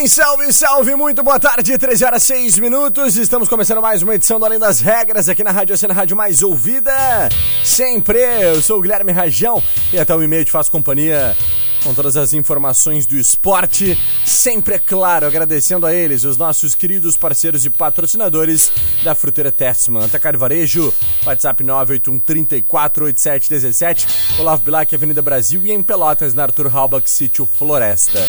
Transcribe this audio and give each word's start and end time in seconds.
Bem, 0.00 0.06
salve, 0.06 0.50
salve, 0.50 0.94
muito 0.94 1.22
boa 1.22 1.38
tarde, 1.38 1.76
13 1.76 2.04
horas 2.06 2.22
6 2.22 2.58
minutos. 2.58 3.18
Estamos 3.18 3.48
começando 3.48 3.82
mais 3.82 4.02
uma 4.02 4.14
edição 4.14 4.40
do 4.40 4.46
Além 4.46 4.58
das 4.58 4.80
Regras 4.80 5.28
aqui 5.28 5.44
na 5.44 5.50
Rádio 5.50 5.74
Oceana 5.74 5.92
Rádio 5.92 6.16
Mais 6.16 6.42
Ouvida. 6.42 7.28
Sempre, 7.62 8.18
eu 8.18 8.62
sou 8.62 8.78
o 8.78 8.80
Guilherme 8.80 9.12
Rajão 9.12 9.62
e 9.92 9.98
até 9.98 10.16
o 10.16 10.22
e-mail 10.22 10.42
te 10.42 10.50
faço 10.50 10.70
companhia 10.70 11.36
com 11.84 11.92
todas 11.92 12.16
as 12.16 12.32
informações 12.32 13.04
do 13.04 13.14
esporte. 13.14 13.98
Sempre, 14.24 14.76
é 14.76 14.78
claro, 14.78 15.26
agradecendo 15.26 15.84
a 15.84 15.92
eles, 15.94 16.24
os 16.24 16.38
nossos 16.38 16.74
queridos 16.74 17.18
parceiros 17.18 17.66
e 17.66 17.70
patrocinadores 17.70 18.72
da 19.04 19.14
Fruteira 19.14 19.52
Testman. 19.52 20.06
Atacar 20.06 20.34
Varejo, 20.34 20.94
WhatsApp 21.26 21.62
981 21.62 22.18
34 22.20 23.04
8717, 23.04 24.06
Olavo 24.40 24.62
Bilac, 24.62 24.94
Avenida 24.94 25.20
Brasil 25.20 25.60
e 25.66 25.72
em 25.72 25.82
Pelotas, 25.82 26.32
na 26.32 26.44
Arthur 26.44 26.74
Halbach, 26.74 27.10
Sítio 27.10 27.44
Floresta. 27.44 28.26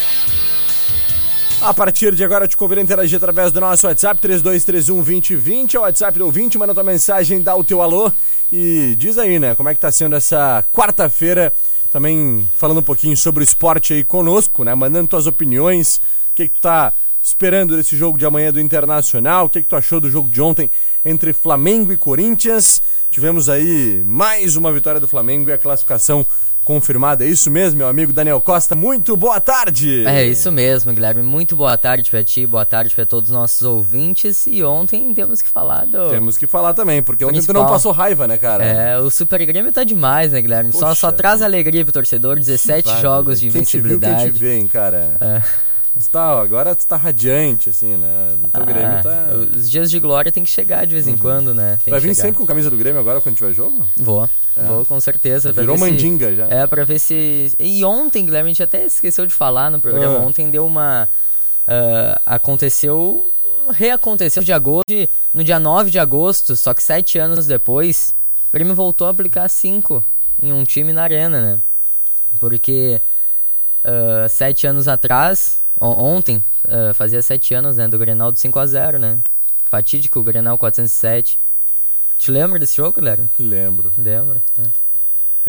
A 1.64 1.76
partir 1.76 2.16
de 2.16 2.24
agora, 2.24 2.48
te 2.48 2.58
convido 2.58 2.82
a 2.82 2.84
interagir 2.84 3.18
através 3.18 3.52
do 3.52 3.62
nosso 3.62 3.86
WhatsApp 3.86 4.20
3231 4.20 4.96
2020, 4.96 5.76
é 5.76 5.80
o 5.80 5.84
WhatsApp 5.84 6.18
do 6.18 6.26
ouvinte, 6.26 6.58
manda 6.58 6.74
tua 6.74 6.84
mensagem, 6.84 7.40
dá 7.40 7.56
o 7.56 7.64
teu 7.64 7.84
alô 7.84 8.12
e 8.52 8.96
diz 8.98 9.20
aí, 9.20 9.38
né, 9.38 9.54
como 9.54 9.70
é 9.70 9.76
que 9.76 9.80
tá 9.80 9.92
sendo 9.92 10.16
essa 10.16 10.66
quarta-feira, 10.74 11.54
também 11.92 12.50
falando 12.56 12.80
um 12.80 12.84
pouquinho 12.84 13.16
sobre 13.16 13.44
o 13.44 13.46
esporte 13.46 13.94
aí 13.94 14.04
conosco, 14.04 14.64
né, 14.64 14.74
mandando 14.74 15.08
tuas 15.08 15.28
opiniões, 15.28 15.98
o 16.32 16.34
que 16.34 16.48
que 16.48 16.56
tu 16.56 16.62
tá 16.62 16.94
esperando 17.22 17.78
desse 17.78 17.96
jogo 17.96 18.18
de 18.18 18.26
amanhã 18.26 18.52
do 18.52 18.60
Internacional, 18.60 19.46
o 19.46 19.50
que 19.50 19.62
que 19.62 19.68
tu 19.68 19.76
achou 19.76 20.02
do 20.02 20.10
jogo 20.10 20.28
de 20.28 20.42
ontem 20.42 20.70
entre 21.06 21.32
Flamengo 21.32 21.94
e 21.94 21.98
Corinthians, 21.98 22.82
tivemos 23.12 23.50
aí 23.50 24.04
mais 24.04 24.56
uma 24.56 24.74
vitória 24.74 25.00
do 25.00 25.08
Flamengo 25.08 25.48
e 25.48 25.54
a 25.54 25.60
classificação 25.60 26.26
confirmada. 26.64 27.26
É 27.26 27.28
isso 27.28 27.50
mesmo, 27.50 27.80
meu 27.80 27.88
amigo 27.88 28.14
Daniel 28.14 28.40
Costa. 28.42 28.76
Muito 28.76 29.16
boa 29.18 29.40
tarde. 29.40 30.06
É 30.08 30.26
isso 30.26 30.52
mesmo, 30.52 30.94
Guilherme. 30.94 31.22
Muito 31.24 31.56
boa 31.56 31.78
tarde 31.78 32.10
pra 32.10 32.24
ti, 32.24 32.46
boa 32.46 32.66
tarde 32.66 32.94
pra 32.96 33.06
todos 33.06 33.30
os 33.30 33.36
nossos 33.36 33.62
ouvintes. 33.62 34.46
E 34.48 34.64
ontem 34.64 35.14
temos 35.14 35.42
que 35.42 35.50
falar 35.50 35.86
do. 35.86 36.10
Temos 36.10 36.38
que 36.38 36.48
falar 36.48 36.74
também, 36.74 37.02
porque 37.02 37.24
ontem 37.26 37.34
tu 37.34 37.46
Principal. 37.46 37.64
não 37.64 37.70
passou 37.70 37.92
raiva, 37.92 38.28
né, 38.28 38.38
cara? 38.38 38.64
É, 38.64 38.98
o 39.00 39.10
Super 39.10 39.46
Grêmio 39.46 39.72
tá 39.72 39.84
demais, 39.84 40.32
né, 40.32 40.42
Guilherme? 40.42 40.72
Só, 40.72 40.88
Poxa 40.90 40.96
só 41.02 41.12
traz 41.12 41.42
alegria 41.42 41.84
pro 41.84 41.94
torcedor, 41.94 42.38
17 42.38 42.88
Vai, 42.88 43.02
jogos 43.02 43.40
de 43.40 43.50
quem 43.50 43.64
te 43.64 43.80
viu, 43.80 44.00
quem 44.00 44.10
invencibilidade. 44.10 44.34
te 44.34 44.40
vê, 44.40 44.58
hein, 44.58 44.68
cara. 44.68 45.18
É. 45.20 45.71
Tá, 46.12 46.40
agora 46.42 46.74
tu 46.74 46.88
tá 46.88 46.96
radiante, 46.96 47.70
assim, 47.70 47.98
né? 47.98 48.38
O 48.44 48.48
teu 48.50 48.66
Grêmio 48.66 48.98
Ah, 49.00 49.04
tá... 49.04 49.28
Os 49.56 49.70
dias 49.70 49.92
de 49.92 50.00
glória 50.00 50.32
tem 50.32 50.44
que 50.44 50.50
chegar 50.50 50.86
de 50.88 50.94
vez 50.94 51.06
em 51.08 51.18
quando, 51.18 51.54
né? 51.54 51.78
Tem 51.84 51.92
Vai 51.92 52.00
vir 52.00 52.16
chegar. 52.16 52.28
sempre 52.28 52.38
com 52.40 52.46
camisa 52.46 52.70
do 52.70 52.78
Grêmio 52.78 53.00
agora 53.02 53.20
quando 53.20 53.36
tiver 53.36 53.54
jogo? 53.54 53.86
Vou, 53.98 54.30
É. 54.56 54.64
vou 54.64 54.86
com 54.86 55.00
certeza. 55.02 55.52
Virou 55.52 55.76
ver 55.78 55.84
se- 55.86 55.92
mandinga 55.92 56.34
já. 56.36 56.48
É, 56.48 56.66
pra 56.66 56.86
ver 56.86 56.98
se. 56.98 57.54
E 57.60 57.84
ontem, 57.84 58.26
Guilherme, 58.26 58.50
a 58.50 58.54
gente 58.54 58.64
até 58.64 58.86
esqueceu 58.86 59.26
de 59.26 59.34
falar 59.34 59.70
no 59.70 59.82
programa. 59.82 60.18
Ah. 60.18 60.22
Ontem 60.22 60.50
deu 60.50 60.66
uma. 60.66 61.10
ah, 61.68 62.22
aconteceu. 62.26 63.30
Reaconteceu 63.70 64.44
de 64.44 64.52
agosto, 64.52 64.86
no 65.34 65.44
dia 65.44 65.60
9 65.60 65.92
de 65.92 66.00
agosto, 66.00 66.56
só 66.56 66.74
que 66.74 66.82
sete 66.84 67.18
anos 67.20 67.46
depois, 67.48 68.14
o 68.50 68.54
Grêmio 68.54 68.74
voltou 68.76 69.08
a 69.08 69.12
aplicar 69.12 69.48
5 69.48 70.04
em 70.42 70.52
um 70.52 70.64
time 70.64 70.92
na 70.92 71.04
arena, 71.04 71.40
né? 71.42 71.62
Porque 72.40 73.02
ah, 73.84 74.28
sete 74.30 74.66
anos 74.68 74.88
atrás, 74.88 75.61
ontem, 75.80 76.44
ah, 76.68 76.94
fazia 76.94 77.22
sete 77.22 77.54
anos, 77.54 77.78
né? 77.78 77.88
Do 77.88 77.98
Grenal 78.00 78.32
do 78.32 78.38
5x0, 78.38 78.98
né? 78.98 79.18
Fatídico 79.70 80.22
Grenal 80.24 80.58
407. 80.58 81.40
Te 82.18 82.30
lembra 82.32 82.60
desse 82.60 82.76
jogo, 82.76 83.00
Guilherme? 83.00 83.30
Lembro. 83.40 83.92
Lembra? 83.98 84.42
É. 84.60 84.64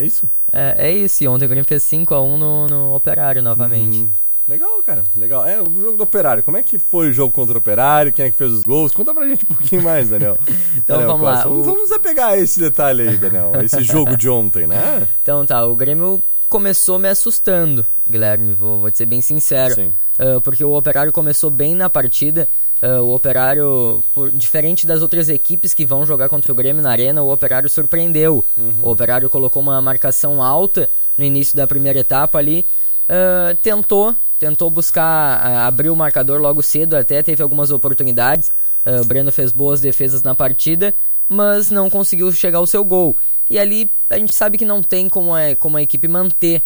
É 0.03 0.07
isso? 0.07 0.27
É, 0.51 0.89
é 0.89 0.93
isso, 0.93 1.23
e 1.23 1.29
ontem 1.29 1.45
o 1.45 1.49
Grêmio 1.49 1.67
fez 1.67 1.83
5x1 1.85 2.37
no, 2.39 2.67
no 2.69 2.95
Operário 2.95 3.43
novamente. 3.43 3.99
Hum, 4.05 4.11
legal, 4.49 4.83
cara. 4.83 5.05
Legal. 5.15 5.45
É, 5.47 5.61
o 5.61 5.69
jogo 5.79 5.99
do 5.99 6.05
Operário. 6.05 6.43
Como 6.43 6.57
é 6.57 6.63
que 6.63 6.79
foi 6.79 7.11
o 7.11 7.13
jogo 7.13 7.31
contra 7.31 7.55
o 7.55 7.59
Operário? 7.59 8.11
Quem 8.11 8.25
é 8.25 8.31
que 8.31 8.37
fez 8.37 8.51
os 8.53 8.63
gols? 8.65 8.93
Conta 8.95 9.13
pra 9.13 9.27
gente 9.29 9.45
um 9.45 9.55
pouquinho 9.55 9.83
mais, 9.83 10.09
Daniel. 10.09 10.39
Então 10.75 10.97
Daniel 10.97 11.09
vamos 11.19 11.27
lá, 11.27 11.47
o- 11.47 11.63
Vamos 11.63 11.93
apegar 11.93 12.39
esse 12.39 12.59
detalhe 12.59 13.07
aí, 13.07 13.17
Daniel. 13.19 13.53
Esse 13.63 13.83
jogo 13.83 14.17
de 14.17 14.31
ontem, 14.31 14.67
né? 14.67 15.07
Então 15.23 15.45
tá, 15.45 15.63
o 15.67 15.77
Grêmio 15.77 16.23
começou 16.49 16.99
me 16.99 17.09
assustando, 17.09 17.85
Guilherme, 18.09 18.53
vou, 18.55 18.81
vou 18.81 18.91
te 18.91 18.99
ser 18.99 19.07
bem 19.07 19.21
sincero. 19.21 19.75
Sim. 19.75 19.93
Ah, 20.19 20.41
porque 20.43 20.65
o 20.65 20.75
Operário 20.77 21.13
começou 21.13 21.51
bem 21.51 21.75
na 21.75 21.89
partida. 21.89 22.49
Ah, 22.81 23.01
o 23.01 23.15
Operário, 23.15 24.03
por- 24.15 24.31
diferente 24.31 24.87
das 24.87 25.03
outras 25.03 25.29
equipes 25.29 25.73
que 25.73 25.87
vão 25.87 26.05
jogar 26.05 26.29
contra 26.29 26.51
o 26.51 26.55
Grêmio 26.55 26.83
na 26.83 26.91
Arena, 26.91 27.23
o 27.23 27.33
Operário 27.33 27.69
surpreendeu. 27.69 28.45
O 28.83 28.91
Operário 28.91 29.31
colocou 29.31 29.63
uma 29.63 29.81
marcação 29.81 30.43
alta 30.43 30.89
no 31.17 31.25
início 31.25 31.57
da 31.57 31.67
primeira 31.67 32.01
etapa 32.01 32.39
ali. 32.39 32.65
Ah, 33.09 33.57
tentou, 33.63 34.15
tentou 34.39 34.69
buscar 34.69 35.05
ah, 35.05 35.67
abrir 35.67 35.91
o 35.91 35.97
marcador 35.97 36.41
logo 36.41 36.63
cedo, 36.63 36.95
até 36.95 37.23
teve 37.23 37.43
algumas 37.43 37.71
oportunidades. 37.71 38.51
Ah, 38.85 39.01
o 39.01 39.05
Breno 39.05 39.31
fez 39.31 39.53
boas 39.53 39.81
defesas 39.81 40.23
na 40.23 40.35
partida, 40.35 40.93
mas 41.29 41.71
não 41.71 41.89
conseguiu 41.89 42.31
chegar 42.33 42.59
ao 42.59 42.67
seu 42.67 42.85
gol. 42.85 43.17
E 43.49 43.59
ali 43.59 43.91
a 44.11 44.19
gente 44.19 44.35
sabe 44.35 44.59
que 44.59 44.65
não 44.65 44.83
tem 44.83 45.09
como, 45.09 45.37
é, 45.37 45.55
como 45.55 45.77
a 45.77 45.83
equipe 45.83 46.09
manter 46.09 46.63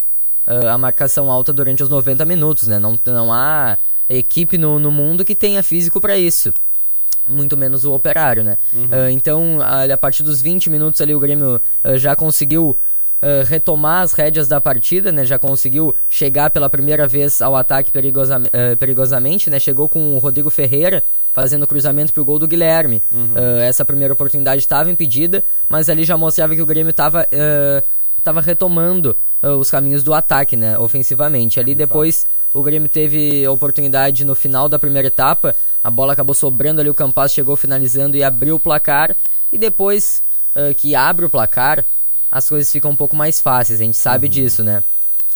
ah, 0.47 0.73
a 0.73 0.77
marcação 0.77 1.29
alta 1.31 1.51
durante 1.53 1.83
os 1.83 1.89
90 1.89 2.25
minutos, 2.25 2.67
né? 2.67 2.79
Não, 2.79 2.97
não 3.05 3.31
há 3.33 3.77
equipe 4.09 4.57
no, 4.57 4.79
no 4.79 4.89
mundo 4.91 5.25
que 5.25 5.35
tenha 5.35 5.61
físico 5.61 5.99
para 6.01 6.17
isso. 6.17 6.53
Muito 7.29 7.57
menos 7.57 7.83
o 7.83 7.93
operário, 7.93 8.43
né? 8.43 8.57
Ah, 8.91 9.11
então, 9.11 9.59
ali, 9.61 9.91
a 9.91 9.97
partir 9.97 10.23
dos 10.23 10.41
20 10.41 10.69
minutos 10.69 11.01
ali, 11.01 11.13
o 11.13 11.19
Grêmio 11.19 11.61
ah, 11.83 11.97
já 11.97 12.15
conseguiu 12.15 12.77
ah, 13.21 13.43
retomar 13.45 14.01
as 14.03 14.13
rédeas 14.13 14.47
da 14.47 14.61
partida, 14.61 15.11
né? 15.11 15.25
Já 15.25 15.37
conseguiu 15.37 15.93
chegar 16.07 16.49
pela 16.51 16.69
primeira 16.69 17.05
vez 17.05 17.41
ao 17.41 17.53
ataque 17.55 17.91
perigosam- 17.91 18.45
ah, 18.53 18.75
perigosamente, 18.77 19.49
né? 19.49 19.59
Chegou 19.59 19.89
com 19.89 20.15
o 20.15 20.19
Rodrigo 20.19 20.49
Ferreira 20.49 21.03
fazendo 21.33 21.67
cruzamento 21.67 22.13
pro 22.13 22.23
gol 22.23 22.39
do 22.39 22.47
Guilherme. 22.47 23.01
Ah, 23.35 23.63
essa 23.65 23.83
primeira 23.83 24.13
oportunidade 24.13 24.59
estava 24.61 24.89
impedida, 24.89 25.43
mas 25.67 25.89
ali 25.89 26.05
já 26.05 26.15
mostrava 26.17 26.55
que 26.55 26.61
o 26.61 26.65
Grêmio 26.65 26.91
estava 26.91 27.27
estava 28.17 28.41
retomando 28.41 29.15
ah, 29.41 29.51
os 29.55 29.69
caminhos 29.69 30.03
do 30.03 30.13
ataque, 30.13 30.55
né, 30.55 30.77
ofensivamente. 30.77 31.59
Ali 31.59 31.75
depois 31.75 32.25
o 32.53 32.61
Grêmio 32.61 32.89
teve 32.89 33.45
a 33.45 33.51
oportunidade 33.51 34.25
no 34.25 34.35
final 34.35 34.67
da 34.67 34.79
primeira 34.79 35.07
etapa, 35.07 35.55
a 35.83 35.89
bola 35.89 36.13
acabou 36.13 36.33
sobrando 36.33 36.81
ali, 36.81 36.89
o 36.89 36.95
Campas 36.95 37.33
chegou 37.33 37.55
finalizando 37.55 38.17
e 38.17 38.23
abriu 38.23 38.55
o 38.55 38.59
placar. 38.59 39.15
E 39.51 39.57
depois 39.57 40.23
ah, 40.55 40.73
que 40.73 40.95
abre 40.95 41.25
o 41.25 41.29
placar, 41.29 41.85
as 42.31 42.49
coisas 42.49 42.71
ficam 42.71 42.91
um 42.91 42.95
pouco 42.95 43.15
mais 43.15 43.39
fáceis, 43.39 43.79
a 43.79 43.83
gente 43.83 43.97
sabe 43.97 44.27
disso, 44.27 44.63
né? 44.63 44.83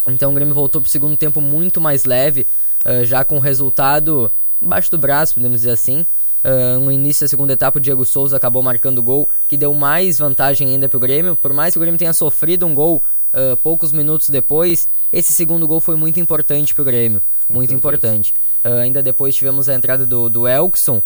Então 0.07 0.31
o 0.31 0.33
Grêmio 0.33 0.53
voltou 0.53 0.81
pro 0.81 0.89
segundo 0.89 1.15
tempo 1.15 1.39
muito 1.39 1.79
mais 1.79 2.05
leve, 2.05 2.47
ah, 2.83 3.03
já 3.03 3.23
com 3.23 3.37
o 3.37 3.39
resultado 3.39 4.31
embaixo 4.61 4.91
do 4.91 4.97
braço, 4.97 5.35
podemos 5.35 5.61
dizer 5.61 5.71
assim. 5.71 6.05
Ah, 6.43 6.77
no 6.79 6.91
início 6.91 7.25
da 7.25 7.29
segunda 7.29 7.53
etapa, 7.53 7.77
o 7.77 7.81
Diego 7.81 8.05
Souza 8.05 8.37
acabou 8.37 8.63
marcando 8.63 8.99
o 8.99 9.03
gol, 9.03 9.29
que 9.47 9.57
deu 9.57 9.73
mais 9.73 10.17
vantagem 10.17 10.69
ainda 10.69 10.89
pro 10.89 10.99
Grêmio. 10.99 11.35
Por 11.35 11.53
mais 11.53 11.73
que 11.73 11.79
o 11.79 11.81
Grêmio 11.81 11.97
tenha 11.97 12.13
sofrido 12.13 12.65
um 12.65 12.73
gol 12.73 13.03
ah, 13.33 13.57
poucos 13.61 13.91
minutos 13.91 14.29
depois, 14.29 14.87
esse 15.11 15.33
segundo 15.33 15.67
gol 15.67 15.79
foi 15.79 15.95
muito 15.95 16.19
importante 16.19 16.73
pro 16.73 16.83
Grêmio. 16.83 17.21
muito 17.49 17.73
importante. 17.73 18.33
Ah, 18.63 18.81
ainda 18.81 19.01
depois 19.03 19.35
tivemos 19.35 19.69
a 19.69 19.75
entrada 19.75 20.05
do, 20.05 20.29
do 20.29 20.47
Elkson, 20.47 21.01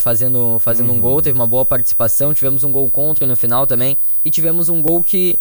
fazendo, 0.00 0.58
fazendo 0.58 0.92
um 0.92 1.00
gol, 1.00 1.22
teve 1.22 1.38
uma 1.38 1.46
boa 1.46 1.64
participação. 1.64 2.34
Tivemos 2.34 2.64
um 2.64 2.72
gol 2.72 2.90
contra 2.90 3.24
no 3.24 3.36
final 3.36 3.68
também. 3.68 3.96
E 4.24 4.30
tivemos 4.30 4.68
um 4.68 4.82
gol 4.82 5.00
que 5.00 5.38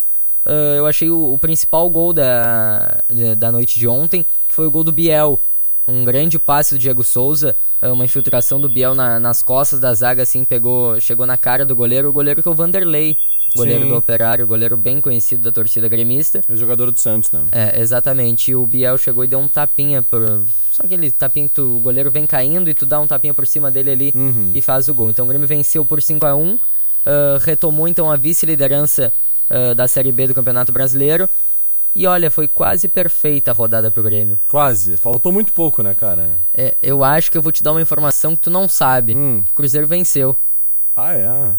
eu 0.78 0.86
achei 0.86 1.10
o, 1.10 1.34
o 1.34 1.38
principal 1.40 1.90
gol 1.90 2.14
da, 2.14 3.04
da 3.36 3.52
noite 3.52 3.80
de 3.80 3.88
ontem, 3.88 4.24
que 4.48 4.54
foi 4.54 4.68
o 4.68 4.72
gol 4.72 4.84
do 4.84 4.92
Biel. 4.92 5.40
Um 5.90 6.06
grande 6.06 6.38
passe 6.38 6.76
do 6.76 6.80
Diego 6.80 7.04
Souza, 7.04 7.56
ah, 7.82 7.92
uma 7.92 8.06
infiltração 8.06 8.60
do 8.62 8.70
Biel 8.70 8.94
na- 8.96 9.20
nas 9.20 9.42
costas 9.42 9.80
da 9.80 9.94
zaga, 9.94 10.24
assim, 10.24 10.44
pegou, 10.44 11.00
chegou 11.02 11.26
na 11.26 11.36
cara 11.38 11.66
do 11.66 11.76
goleiro, 11.76 12.10
o 12.10 12.14
goleiro 12.14 12.42
que 12.42 12.48
é 12.48 12.52
o 12.52 12.56
Vanderlei. 12.56 13.18
goleiro 13.56 13.82
Sim. 13.84 13.90
do 13.90 13.96
Operário, 13.96 14.46
goleiro 14.46 14.78
bem 14.78 15.02
conhecido 15.02 15.42
da 15.42 15.52
torcida 15.52 15.88
gremista. 15.90 16.40
É 16.48 16.56
jogador 16.56 16.92
do 16.92 17.00
Santos, 17.00 17.32
né? 17.32 17.42
É, 17.52 17.82
exatamente. 17.82 18.52
E 18.52 18.56
o 18.56 18.64
Biel 18.64 18.96
chegou 18.98 19.24
e 19.24 19.28
deu 19.28 19.40
um 19.40 19.48
tapinha 19.48 20.04
por. 20.04 20.22
Só 20.72 20.84
aquele 20.84 21.10
tapinha 21.10 21.48
que 21.50 21.56
tu, 21.56 21.78
o 21.78 21.80
goleiro 21.80 22.12
vem 22.12 22.28
caindo 22.28 22.70
e 22.70 22.76
tu 22.76 22.86
dá 22.86 23.00
um 23.00 23.08
tapinha 23.08 23.34
por 23.34 23.48
cima 23.48 23.72
dele 23.72 23.90
ali 23.90 24.12
Uhum. 24.16 24.52
e 24.54 24.62
faz 24.62 24.88
o 24.88 24.94
gol. 24.94 25.10
Então 25.10 25.26
o 25.26 25.28
Grêmio 25.28 25.48
venceu 25.48 25.84
por 25.84 26.00
5 26.00 26.24
a 26.28 26.36
1 26.36 26.60
ah, 27.08 27.40
retomou 27.42 27.88
então 27.88 28.12
a 28.12 28.16
vice-liderança 28.16 29.12
ah, 29.50 29.74
da 29.74 29.88
Série 29.88 30.12
B 30.12 30.28
do 30.28 30.34
Campeonato 30.36 30.72
Brasileiro. 30.72 31.28
E 31.94 32.06
olha, 32.08 32.30
foi 32.30 32.48
quase 32.48 32.88
perfeita 32.88 33.52
a 33.52 33.54
rodada 33.54 33.90
pro 33.90 34.04
Grêmio. 34.04 34.38
Quase. 34.48 34.96
Faltou 34.98 35.32
muito 35.32 35.52
pouco, 35.54 35.82
né, 35.82 35.96
cara? 35.96 36.40
É, 36.54 36.78
eu 36.82 37.04
acho 37.04 37.32
que 37.32 37.38
eu 37.38 37.42
vou 37.42 37.52
te 37.52 37.64
dar 37.64 37.72
uma 37.72 37.82
informação 37.82 38.36
que 38.36 38.42
tu 38.44 38.50
não 38.52 38.68
sabe. 38.70 39.16
Hum. 39.16 39.44
O 39.50 39.54
Cruzeiro 39.54 39.88
venceu. 39.88 40.36
Ah, 40.96 41.14
é? 41.16 41.56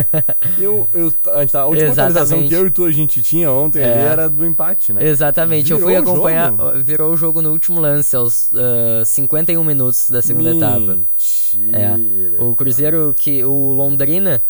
eu, 0.58 0.88
eu, 0.94 1.12
a, 1.34 1.40
gente 1.40 1.52
tá- 1.52 1.60
a 1.60 1.66
última 1.66 1.90
atualização 1.90 2.48
que 2.48 2.54
eu 2.54 2.66
e 2.66 2.70
tu 2.70 2.86
a 2.86 2.90
gente 2.90 3.22
tinha 3.22 3.52
ontem 3.52 3.80
É. 3.82 3.86
era 3.86 4.30
do 4.30 4.46
empate, 4.46 4.94
né? 4.94 5.06
Exatamente, 5.06 5.70
eu 5.70 5.76
Virou 5.76 5.90
fui 5.92 5.98
o 5.98 6.02
acompanhar. 6.02 6.52
Virou 6.82 7.12
o 7.12 7.16
jogo 7.16 7.42
no 7.42 7.50
último 7.50 7.80
lance, 7.80 8.16
aos 8.16 8.50
ah, 8.54 9.04
51 9.04 9.62
minutos 9.62 10.08
da 10.08 10.22
segunda 10.22 10.56
etapa. 10.56 10.96
Mentira. 10.96 11.78
É. 11.78 12.42
O 12.42 12.56
Cruzeiro 12.56 13.14
que. 13.14 13.44
O 13.44 13.74
Londrina 13.74 14.42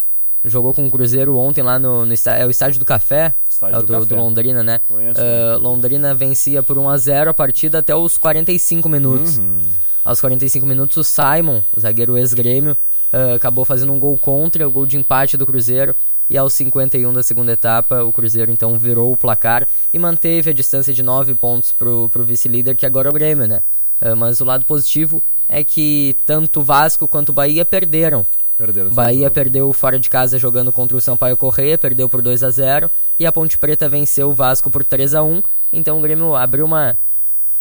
jogou 0.45 0.73
com 0.73 0.87
o 0.87 0.91
Cruzeiro 0.91 1.37
ontem 1.37 1.63
lá 1.63 1.79
no, 1.79 2.07
no 2.07 2.15
é 2.15 2.47
o 2.47 2.51
Estádio 2.51 2.79
do 2.79 2.85
Café. 2.85 3.35
Estádio 3.49 3.77
é 3.77 3.79
o 3.79 3.83
do 3.83 3.99
do, 3.99 4.07
do 4.07 4.17
Londrina, 4.17 4.63
né? 4.63 4.81
Conheço, 4.87 5.21
Ah, 5.21 5.57
Londrina 5.57 6.15
vencia 6.15 6.63
por 6.63 6.79
1 6.79 6.89
a 6.89 6.97
0 6.97 7.31
a 7.31 7.35
partida 7.35 7.79
até 7.79 7.95
os 7.95 8.17
45 8.17 8.89
minutos. 8.89 9.39
Uhum. 9.39 9.61
Aos 10.05 10.21
45 10.21 10.65
minutos, 10.65 10.97
o 10.97 11.05
Simon, 11.05 11.63
o 11.77 11.81
zagueiro 11.81 12.17
ex-grêmio, 12.17 12.77
ah, 13.13 13.35
acabou 13.35 13.65
fazendo 13.65 13.93
um 13.93 13.99
gol 13.99 14.17
contra, 14.19 14.67
o 14.67 14.71
gol 14.71 14.87
de 14.87 14.97
empate 14.97 15.37
do 15.37 15.47
Cruzeiro. 15.47 15.95
E 16.31 16.37
aos 16.37 16.53
51 16.53 17.11
da 17.11 17.23
segunda 17.23 17.53
etapa, 17.53 18.03
o 18.05 18.13
Cruzeiro 18.13 18.53
então 18.53 18.79
virou 18.79 19.11
o 19.11 19.17
placar 19.17 19.67
e 19.91 19.99
manteve 19.99 20.51
a 20.51 20.53
distância 20.53 20.93
de 20.93 21.03
9 21.03 21.35
pontos 21.35 21.73
pro, 21.73 22.11
pro 22.11 22.23
vice-líder, 22.23 22.77
que 22.77 22.85
agora 22.85 23.09
é 23.09 23.11
o 23.11 23.15
Grêmio, 23.15 23.47
né? 23.49 23.63
Ah, 24.01 24.15
mas 24.15 24.41
o 24.41 24.45
lado 24.45 24.65
positivo 24.65 25.23
é 25.49 25.65
que 25.65 26.15
tanto 26.27 26.61
o 26.61 26.63
Vasco 26.63 27.09
quanto 27.09 27.31
o 27.31 27.33
Bahia 27.33 27.65
perderam. 27.65 28.27
Perderam. 28.59 28.91
O 28.91 28.95
Bahia 28.95 29.31
perdeu 29.31 29.73
fora 29.73 29.99
de 30.01 30.11
casa 30.11 30.37
jogando 30.39 30.73
contra 30.73 30.97
o 30.97 31.01
Sampaio 31.01 31.37
Correia, 31.37 31.79
perdeu 31.79 32.09
por 32.09 32.21
2 32.21 32.43
a 32.43 32.51
0 32.51 32.91
e 33.19 33.25
a 33.25 33.31
Ponte 33.33 33.57
Preta 33.57 33.89
venceu 33.89 34.29
o 34.31 34.35
Vasco 34.35 34.69
por 34.69 34.85
3 34.85 35.15
a 35.15 35.23
1 35.23 35.41
Então 35.73 35.97
o 35.99 36.03
Grêmio 36.03 36.35
abriu 36.35 36.65
uma, 36.65 36.99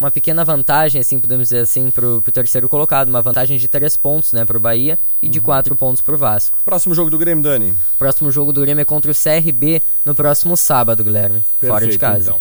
uma 0.00 0.10
pequena 0.10 0.44
vantagem, 0.44 1.00
assim, 1.00 1.20
podemos 1.20 1.44
dizer 1.50 1.60
assim, 1.60 1.88
pro, 1.90 2.20
pro 2.20 2.32
terceiro 2.32 2.68
colocado. 2.68 3.08
Uma 3.08 3.22
vantagem 3.22 3.56
de 3.58 3.68
3 3.68 3.96
pontos, 3.96 4.32
né, 4.32 4.44
pro 4.44 4.58
Bahia 4.58 4.98
e 5.22 5.26
Uhum. 5.26 5.32
de 5.32 5.40
4 5.40 5.76
pontos 5.76 6.02
pro 6.02 6.18
Vasco. 6.18 6.58
Próximo 6.64 6.94
jogo 6.96 7.10
do 7.10 7.16
Grêmio, 7.18 7.44
Dani. 7.44 7.70
O 7.94 7.98
próximo 7.98 8.28
jogo 8.32 8.52
do 8.52 8.60
Grêmio 8.60 8.82
é 8.82 8.84
contra 8.84 9.10
o 9.10 9.14
CRB 9.14 9.80
no 10.04 10.16
próximo 10.16 10.56
sábado, 10.56 11.04
Guilherme. 11.04 11.44
fora 11.60 11.86
de 11.86 11.96
Perfeito, 11.96 12.00
casa. 12.00 12.30
então. 12.30 12.40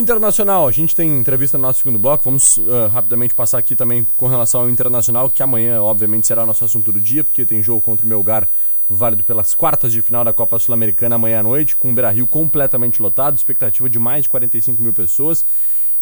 Internacional, 0.00 0.68
a 0.68 0.70
gente 0.70 0.94
tem 0.94 1.10
entrevista 1.18 1.58
no 1.58 1.62
nosso 1.62 1.80
segundo 1.80 1.98
bloco. 1.98 2.22
Vamos 2.22 2.60
ah, 2.70 2.88
rapidamente 2.88 3.34
passar 3.34 3.58
aqui 3.58 3.74
também 3.74 4.06
com 4.16 4.28
relação 4.28 4.60
ao 4.60 4.70
Internacional, 4.70 5.28
que 5.28 5.42
amanhã, 5.42 5.82
obviamente, 5.82 6.26
será 6.26 6.44
o 6.44 6.46
nosso 6.46 6.64
assunto 6.64 6.92
do 6.92 7.00
dia, 7.00 7.24
porque 7.24 7.44
tem 7.44 7.62
jogo 7.62 7.80
contra 7.80 8.06
o 8.06 8.08
Melgar, 8.08 8.48
válido 8.88 9.24
pelas 9.24 9.54
quartas 9.54 9.92
de 9.92 10.00
final 10.00 10.24
da 10.24 10.32
Copa 10.32 10.58
Sul-Americana 10.58 11.16
amanhã 11.16 11.40
à 11.40 11.42
noite, 11.42 11.74
com 11.74 11.90
o 11.90 11.94
Beira 11.94 12.10
Rio 12.10 12.28
completamente 12.28 13.02
lotado, 13.02 13.36
expectativa 13.36 13.88
de 13.90 13.98
mais 13.98 14.22
de 14.22 14.28
45 14.28 14.80
mil 14.80 14.92
pessoas. 14.92 15.44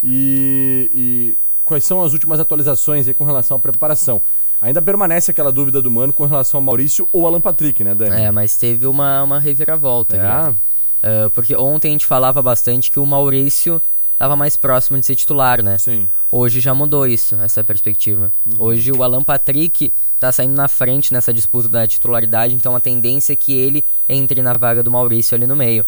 E, 0.02 0.90
e 0.94 1.38
quais 1.64 1.82
são 1.84 2.02
as 2.02 2.12
últimas 2.12 2.38
atualizações 2.38 3.08
aí 3.08 3.14
com 3.14 3.24
relação 3.24 3.56
à 3.56 3.60
preparação? 3.60 4.20
Ainda 4.60 4.82
permanece 4.82 5.30
aquela 5.30 5.50
dúvida 5.50 5.80
do 5.80 5.90
Mano 5.90 6.12
com 6.12 6.26
relação 6.26 6.58
ao 6.58 6.64
Maurício 6.64 7.08
ou 7.12 7.26
Alan 7.26 7.40
Patrick, 7.40 7.82
né, 7.82 7.94
Dani? 7.94 8.22
É, 8.22 8.30
mas 8.30 8.56
teve 8.56 8.86
uma, 8.86 9.22
uma 9.22 9.38
reviravolta. 9.38 10.16
É? 10.16 10.18
Guilherme. 10.18 10.56
Ah, 11.02 11.30
porque 11.32 11.54
ontem 11.56 11.88
a 11.88 11.92
gente 11.92 12.06
falava 12.06 12.42
bastante 12.42 12.90
que 12.90 12.98
o 12.98 13.06
Maurício 13.06 13.80
estava 14.12 14.34
mais 14.34 14.56
próximo 14.56 14.98
de 14.98 15.06
ser 15.06 15.14
titular, 15.14 15.62
né? 15.62 15.78
Sim. 15.78 16.08
Hoje 16.32 16.58
já 16.58 16.74
mudou 16.74 17.06
isso, 17.06 17.36
essa 17.36 17.62
perspectiva. 17.62 18.32
Hoje 18.58 18.90
o 18.90 19.02
Alan 19.02 19.22
Patrick 19.22 19.92
tá 20.18 20.32
saindo 20.32 20.54
na 20.54 20.68
frente 20.68 21.12
nessa 21.12 21.32
disputa 21.32 21.68
da 21.68 21.86
titularidade, 21.86 22.54
então 22.54 22.74
a 22.74 22.80
tendência 22.80 23.34
é 23.34 23.36
que 23.36 23.52
ele 23.52 23.84
entre 24.08 24.42
na 24.42 24.54
vaga 24.54 24.82
do 24.82 24.90
Maurício 24.90 25.34
ali 25.34 25.46
no 25.46 25.54
meio. 25.54 25.84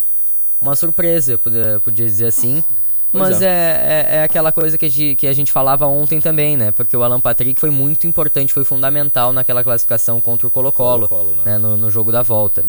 Uma 0.61 0.77
surpresa, 0.77 1.33
eu 1.33 1.39
podia, 1.39 1.81
podia 1.83 2.05
dizer 2.05 2.27
assim. 2.27 2.63
Pois 3.11 3.31
Mas 3.31 3.43
é. 3.43 3.47
é. 3.47 3.51
É, 3.51 4.17
é 4.17 4.23
aquela 4.23 4.53
coisa 4.53 4.77
que 4.77 4.85
a, 4.85 4.89
gente, 4.89 5.17
que 5.17 5.27
a 5.27 5.33
gente 5.33 5.51
falava 5.51 5.87
ontem 5.87 6.21
também, 6.21 6.57
né? 6.57 6.71
Porque 6.71 6.97
o 6.97 7.03
Alan 7.03 7.21
Patrick 7.21 7.59
foi 7.59 7.71
muito 7.71 8.07
importante, 8.07 8.53
foi 8.53 8.65
fundamental 8.65 9.33
naquela 9.33 9.65
classificação 9.65 10.21
contra 10.21 10.47
o 10.47 10.51
Colo-Colo, 10.51 11.09
Colo-Colo, 11.09 11.37
né? 11.37 11.53
né? 11.53 11.59
no, 11.59 11.77
no 11.77 11.91
jogo 11.91 12.13
da 12.13 12.23
volta. 12.23 12.63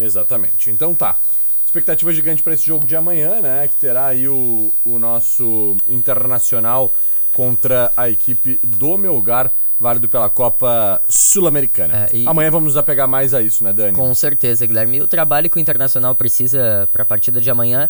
Exatamente. 0.00 0.70
Então 0.70 0.94
tá. 0.94 1.16
Expectativa 1.64 2.12
gigante 2.12 2.42
para 2.42 2.54
esse 2.54 2.66
jogo 2.66 2.84
de 2.86 2.96
amanhã, 2.96 3.40
né? 3.40 3.68
Que 3.68 3.76
terá 3.76 4.06
aí 4.06 4.26
o, 4.26 4.74
o 4.84 4.98
nosso 4.98 5.76
Internacional 5.86 6.92
contra 7.32 7.92
a 7.96 8.10
equipe 8.10 8.58
do 8.60 8.98
Melgar, 8.98 9.52
válido 9.78 10.08
pela 10.08 10.28
Copa 10.28 11.00
Sul-Americana. 11.08 12.08
É, 12.12 12.16
e- 12.16 12.26
Amanhã 12.26 12.50
vamos 12.50 12.68
nos 12.74 12.76
apegar 12.76 13.06
mais 13.06 13.32
a 13.34 13.40
isso, 13.40 13.62
né, 13.62 13.72
Dani? 13.72 13.96
Com 13.96 14.12
certeza, 14.14 14.66
Guilherme. 14.66 14.96
E 14.98 15.00
o 15.02 15.06
trabalho 15.06 15.48
que 15.48 15.58
o 15.58 15.60
Internacional 15.60 16.12
precisa 16.16 16.88
para 16.92 17.02
a 17.04 17.06
partida 17.06 17.40
de 17.40 17.48
amanhã 17.48 17.88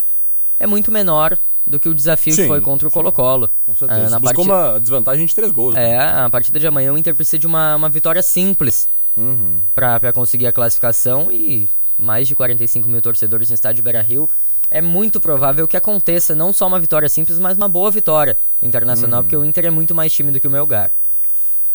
é 0.58 0.66
muito 0.66 0.92
menor 0.92 1.38
do 1.66 1.80
que 1.80 1.88
o 1.88 1.94
desafio 1.94 2.34
Sim, 2.34 2.42
que 2.42 2.48
foi 2.48 2.60
contra 2.60 2.86
o. 2.86 2.90
Colo-Colo. 2.90 3.48
Com 3.64 3.74
certeza. 3.74 4.06
Ah, 4.08 4.10
na 4.10 4.18
Buscou 4.18 4.44
parti- 4.44 4.50
uma 4.72 4.78
desvantagem 4.78 5.24
de 5.24 5.34
três 5.34 5.50
gols. 5.52 5.74
né? 5.74 5.92
É, 5.92 5.98
a 5.98 6.28
partida 6.30 6.60
de 6.60 6.66
amanhã 6.66 6.92
o 6.92 6.98
Inter 6.98 7.14
precisa 7.14 7.38
de 7.38 7.46
uma, 7.46 7.76
uma 7.76 7.88
vitória 7.88 8.22
simples 8.22 8.88
Uhum. 9.16 9.60
para 9.74 10.12
conseguir 10.12 10.46
a 10.46 10.52
classificação 10.52 11.32
e 11.32 11.66
mais 12.00 12.26
de 12.26 12.34
45 12.34 12.88
mil 12.88 13.00
torcedores 13.02 13.48
no 13.48 13.54
estádio 13.54 13.82
Beira-Rio. 13.84 14.28
É 14.70 14.80
muito 14.80 15.20
provável 15.20 15.66
que 15.66 15.76
aconteça 15.76 16.34
não 16.34 16.52
só 16.52 16.66
uma 16.66 16.78
vitória 16.78 17.08
simples, 17.08 17.38
mas 17.38 17.56
uma 17.56 17.68
boa 17.68 17.90
vitória 17.90 18.36
internacional, 18.62 19.18
Uhum. 19.18 19.24
porque 19.24 19.36
o 19.36 19.44
Inter 19.44 19.66
é 19.66 19.70
muito 19.70 19.94
mais 19.94 20.12
time 20.12 20.30
do 20.30 20.38
que 20.40 20.46
o 20.46 20.50
Melgar. 20.50 20.90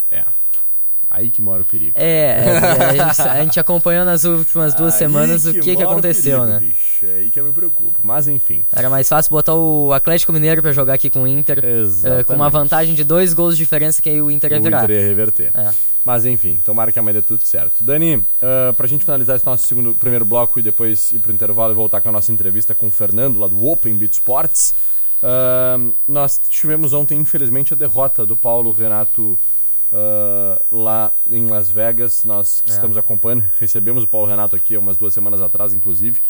É. 0.10 0.24
Aí 1.10 1.30
que 1.30 1.42
mora 1.42 1.62
o 1.62 1.66
perigo. 1.66 1.92
É, 1.96 2.44
é, 2.46 2.58
a, 2.58 2.94
gente, 3.08 3.22
a 3.30 3.44
gente 3.44 3.60
acompanhou 3.60 4.04
nas 4.04 4.24
últimas 4.24 4.74
duas 4.74 4.94
Aí 4.94 5.00
semanas 5.00 5.46
o 5.46 5.54
que, 5.54 5.76
que 5.76 5.84
o 5.84 5.90
aconteceu, 5.90 6.40
perigo, 6.40 6.54
né? 6.54 6.60
Bicho. 6.60 7.06
É 7.06 7.12
aí 7.18 7.32
que 7.32 7.40
eu 7.40 7.46
me 7.46 7.54
preocupo. 7.54 8.00
Mas 8.02 8.28
enfim. 8.28 8.66
Era 8.74 8.90
mais 8.90 9.08
fácil 9.08 9.30
botar 9.30 9.54
o 9.56 9.94
Atlético 9.94 10.34
Mineiro 10.34 10.62
pra 10.62 10.72
jogar 10.72 10.94
aqui 10.96 11.10
com 11.10 11.24
o 11.24 11.28
Inter, 11.28 11.64
Exatamente. 11.64 12.26
com 12.26 12.34
uma 12.34 12.50
vantagem 12.50 12.96
de 12.96 13.04
dois 13.04 13.34
gols 13.34 13.56
de 13.58 13.64
diferença 13.64 14.02
que 14.02 14.10
aí 14.10 14.22
o 14.22 14.30
Inter 14.32 14.54
ia 14.54 14.60
O 14.60 14.64
virar. 14.64 14.84
Inter 14.84 14.96
ia 15.02 15.08
reverter. 15.08 15.52
É. 15.54 15.70
Mas 16.06 16.24
enfim, 16.24 16.62
tomara 16.64 16.92
que 16.92 17.00
amanhã 17.00 17.16
dê 17.16 17.22
tudo 17.24 17.44
certo. 17.44 17.84
Dani, 17.84 18.18
uh, 18.18 18.74
pra 18.78 18.86
gente 18.88 19.04
finalizar 19.04 19.36
esse 19.36 19.46
nosso 19.46 19.66
segundo, 19.66 19.96
primeiro 19.96 20.24
bloco 20.24 20.60
e 20.60 20.64
depois 20.64 21.12
ir 21.12 21.18
pro 21.20 21.34
intervalo 21.34 21.74
e 21.74 21.76
voltar 21.76 22.00
com 22.00 22.10
a 22.10 22.12
nossa 22.12 22.32
entrevista 22.32 22.76
com 22.76 22.86
o 22.88 22.92
Fernando, 22.92 23.40
lá 23.40 23.48
do 23.48 23.66
Open 23.66 23.98
Beat 23.98 24.14
Sports, 24.14 24.76
uh, 25.24 25.96
nós 26.08 26.40
tivemos 26.48 26.94
ontem, 26.94 27.18
infelizmente, 27.20 27.74
a 27.74 27.76
derrota 27.76 28.24
do 28.24 28.38
Paulo 28.38 28.72
Renato 28.72 29.38
uh, 29.92 30.64
lá 30.72 31.12
em 31.30 31.48
Las 31.48 31.70
Vegas. 31.72 32.24
Nós 32.24 32.62
que 32.62 32.70
É. 32.72 32.76
estamos 32.76 32.98
acompanhando, 32.98 33.44
recebemos 33.60 34.04
o 34.04 34.08
Paulo 34.08 34.28
Renato 34.28 34.56
aqui 34.56 34.76
há 34.76 34.80
umas 34.80 34.98
duas 34.98 35.12
semanas 35.12 35.42
atrás, 35.42 35.74
inclusive, 35.74 36.22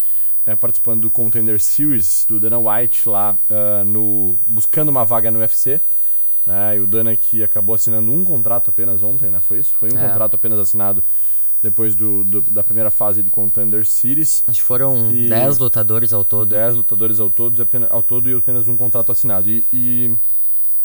né, 0.45 0.55
participando 0.55 1.01
do 1.01 1.09
Contender 1.11 1.59
Series 1.59 2.25
do 2.29 2.39
Dana 2.39 2.57
White 2.59 3.09
lá 3.09 3.37
uh, 3.49 3.83
no 3.83 4.39
buscando 4.47 4.87
uma 4.87 5.03
vaga 5.03 5.29
no 5.31 5.39
UFC. 5.39 5.81
Né, 6.45 6.77
e 6.77 6.79
o 6.79 6.85
Dana 6.85 7.15
que 7.15 7.43
acabou 7.43 7.73
assinando 7.73 8.11
um 8.11 8.23
contrato 8.23 8.69
apenas 8.69 9.01
ontem, 9.01 9.31
né? 9.31 9.39
Foi 9.39 9.57
isso? 9.59 9.73
Foi 9.79 9.91
um 9.91 9.97
É. 9.97 10.07
contrato 10.07 10.35
apenas 10.35 10.59
assinado 10.59 11.03
depois 11.61 11.95
do, 11.95 12.23
do- 12.23 12.41
da 12.43 12.63
primeira 12.63 12.91
fase 12.91 13.23
do 13.23 13.31
Contender 13.31 13.83
Series. 13.85 14.43
Acho 14.47 14.59
que 14.59 14.65
foram 14.65 15.11
E- 15.11 15.27
10 15.27 15.57
lutadores 15.57 16.13
ao 16.13 16.23
todo. 16.23 16.49
10 16.49 16.75
lutadores 16.75 17.19
ao 17.19 17.31
todo, 17.31 17.59
apenas, 17.59 17.89
ao 17.91 18.03
todo 18.03 18.29
e 18.29 18.35
apenas 18.35 18.67
um 18.67 18.77
contrato 18.77 19.11
assinado. 19.11 19.49
E, 19.49 19.65
e, 19.73 20.15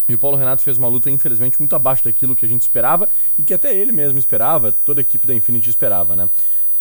e 0.08 0.14
o 0.14 0.18
Paulo 0.18 0.38
Renato 0.38 0.62
fez 0.62 0.78
uma 0.78 0.88
luta, 0.88 1.10
infelizmente, 1.10 1.58
muito 1.58 1.76
abaixo 1.76 2.04
daquilo 2.04 2.34
que 2.34 2.46
a 2.46 2.48
gente 2.48 2.62
esperava 2.62 3.06
e 3.38 3.42
que 3.42 3.52
até 3.52 3.76
ele 3.76 3.92
mesmo 3.92 4.18
esperava, 4.18 4.72
toda 4.72 5.00
a 5.00 5.02
equipe 5.02 5.26
da 5.26 5.34
Infinity 5.34 5.68
esperava, 5.68 6.16
né? 6.16 6.26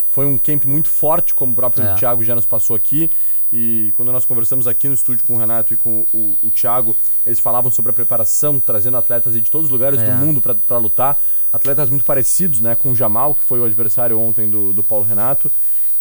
Foi 0.10 0.26
um 0.26 0.38
camp 0.38 0.64
muito 0.64 0.88
forte, 0.88 1.36
como 1.36 1.52
o 1.52 1.56
próprio 1.56 1.84
É. 1.84 1.96
Thiago 1.96 2.24
já 2.24 2.34
nos 2.34 2.46
passou 2.46 2.78
aqui. 2.78 3.12
E 3.52 3.92
quando 3.96 4.12
nós 4.12 4.26
conversamos 4.26 4.68
aqui 4.68 4.88
no 4.88 4.94
estúdio 4.94 5.26
com 5.26 5.36
o 5.36 5.38
Renato 5.40 5.74
e 5.74 5.78
com 5.78 6.06
o, 6.14 6.38
o 6.44 6.52
Thiago, 6.52 6.96
eles 7.26 7.40
falavam 7.40 7.72
sobre 7.72 7.90
a 7.90 7.94
preparação, 7.94 8.60
trazendo 8.60 8.98
atletas 8.98 9.34
de 9.34 9.42
todos 9.50 9.66
os 9.66 9.72
lugares 9.72 10.00
É. 10.00 10.06
do 10.06 10.12
mundo 10.18 10.40
para 10.42 10.78
lutar. 10.78 11.20
Atletas 11.52 11.90
muito 11.90 12.06
parecidos, 12.06 12.62
né? 12.62 12.76
Com 12.76 12.92
o 12.92 12.96
Jamal, 12.96 13.34
que 13.34 13.44
foi 13.44 13.60
o 13.60 13.66
adversário 13.66 14.20
ontem 14.20 14.50
do, 14.50 14.72
do 14.72 14.84
Paulo 14.84 15.04
Renato. 15.04 15.52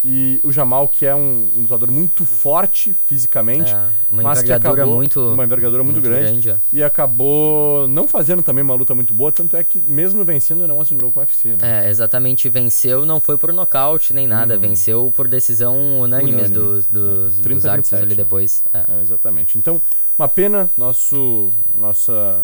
E 0.05 0.39
o 0.45 0.53
Jamal, 0.53 0.87
que 0.87 1.05
é 1.05 1.13
um, 1.15 1.49
um 1.57 1.63
lutador 1.63 1.91
muito 1.91 2.25
forte 2.25 2.93
fisicamente, 2.93 3.73
É, 3.73 3.89
uma 4.13 4.23
mas 4.23 4.39
que 4.39 4.45
envergadura 4.47 4.83
acabou- 4.83 4.95
muito, 4.97 5.21
uma 5.33 5.45
envergadura 5.45 5.83
muito, 5.83 6.01
grande, 6.01 6.51
é. 6.51 6.57
e 6.73 6.83
acabou 6.85 7.89
não 7.89 8.07
fazendo 8.07 8.41
também 8.43 8.63
uma 8.63 8.75
luta 8.75 8.95
muito 8.95 9.13
boa, 9.13 9.33
tanto 9.33 9.57
é 9.57 9.65
que 9.65 9.81
mesmo 9.81 10.25
vencendo 10.25 10.67
não 10.69 10.81
assinou 10.81 11.11
com 11.11 11.19
o 11.19 11.23
UFC, 11.23 11.49
né? 11.61 11.87
É, 11.87 11.91
exatamente, 11.91 12.49
venceu, 12.49 13.05
não 13.05 13.21
foi 13.21 13.37
por 13.37 13.53
nocaute 13.53 14.15
nem 14.15 14.27
nada, 14.27 14.57
venceu 14.57 15.11
por 15.15 15.27
decisão 15.27 16.01
unânime 16.01 16.31
Unânime. 16.33 16.55
dos, 16.55 16.87
dos, 16.87 17.23
É, 17.23 17.25
dos 17.27 17.39
30 17.41 17.69
a 17.69 17.73
árbitros 17.73 17.91
27, 17.91 18.03
ali 18.03 18.11
né? 18.15 18.23
depois. 18.23 18.65
É. 18.73 18.79
É, 18.79 19.01
exatamente. 19.01 19.59
Então, 19.59 19.83
uma 20.17 20.29
pena, 20.29 20.71
nosso, 20.77 21.51
nossa, 21.77 22.43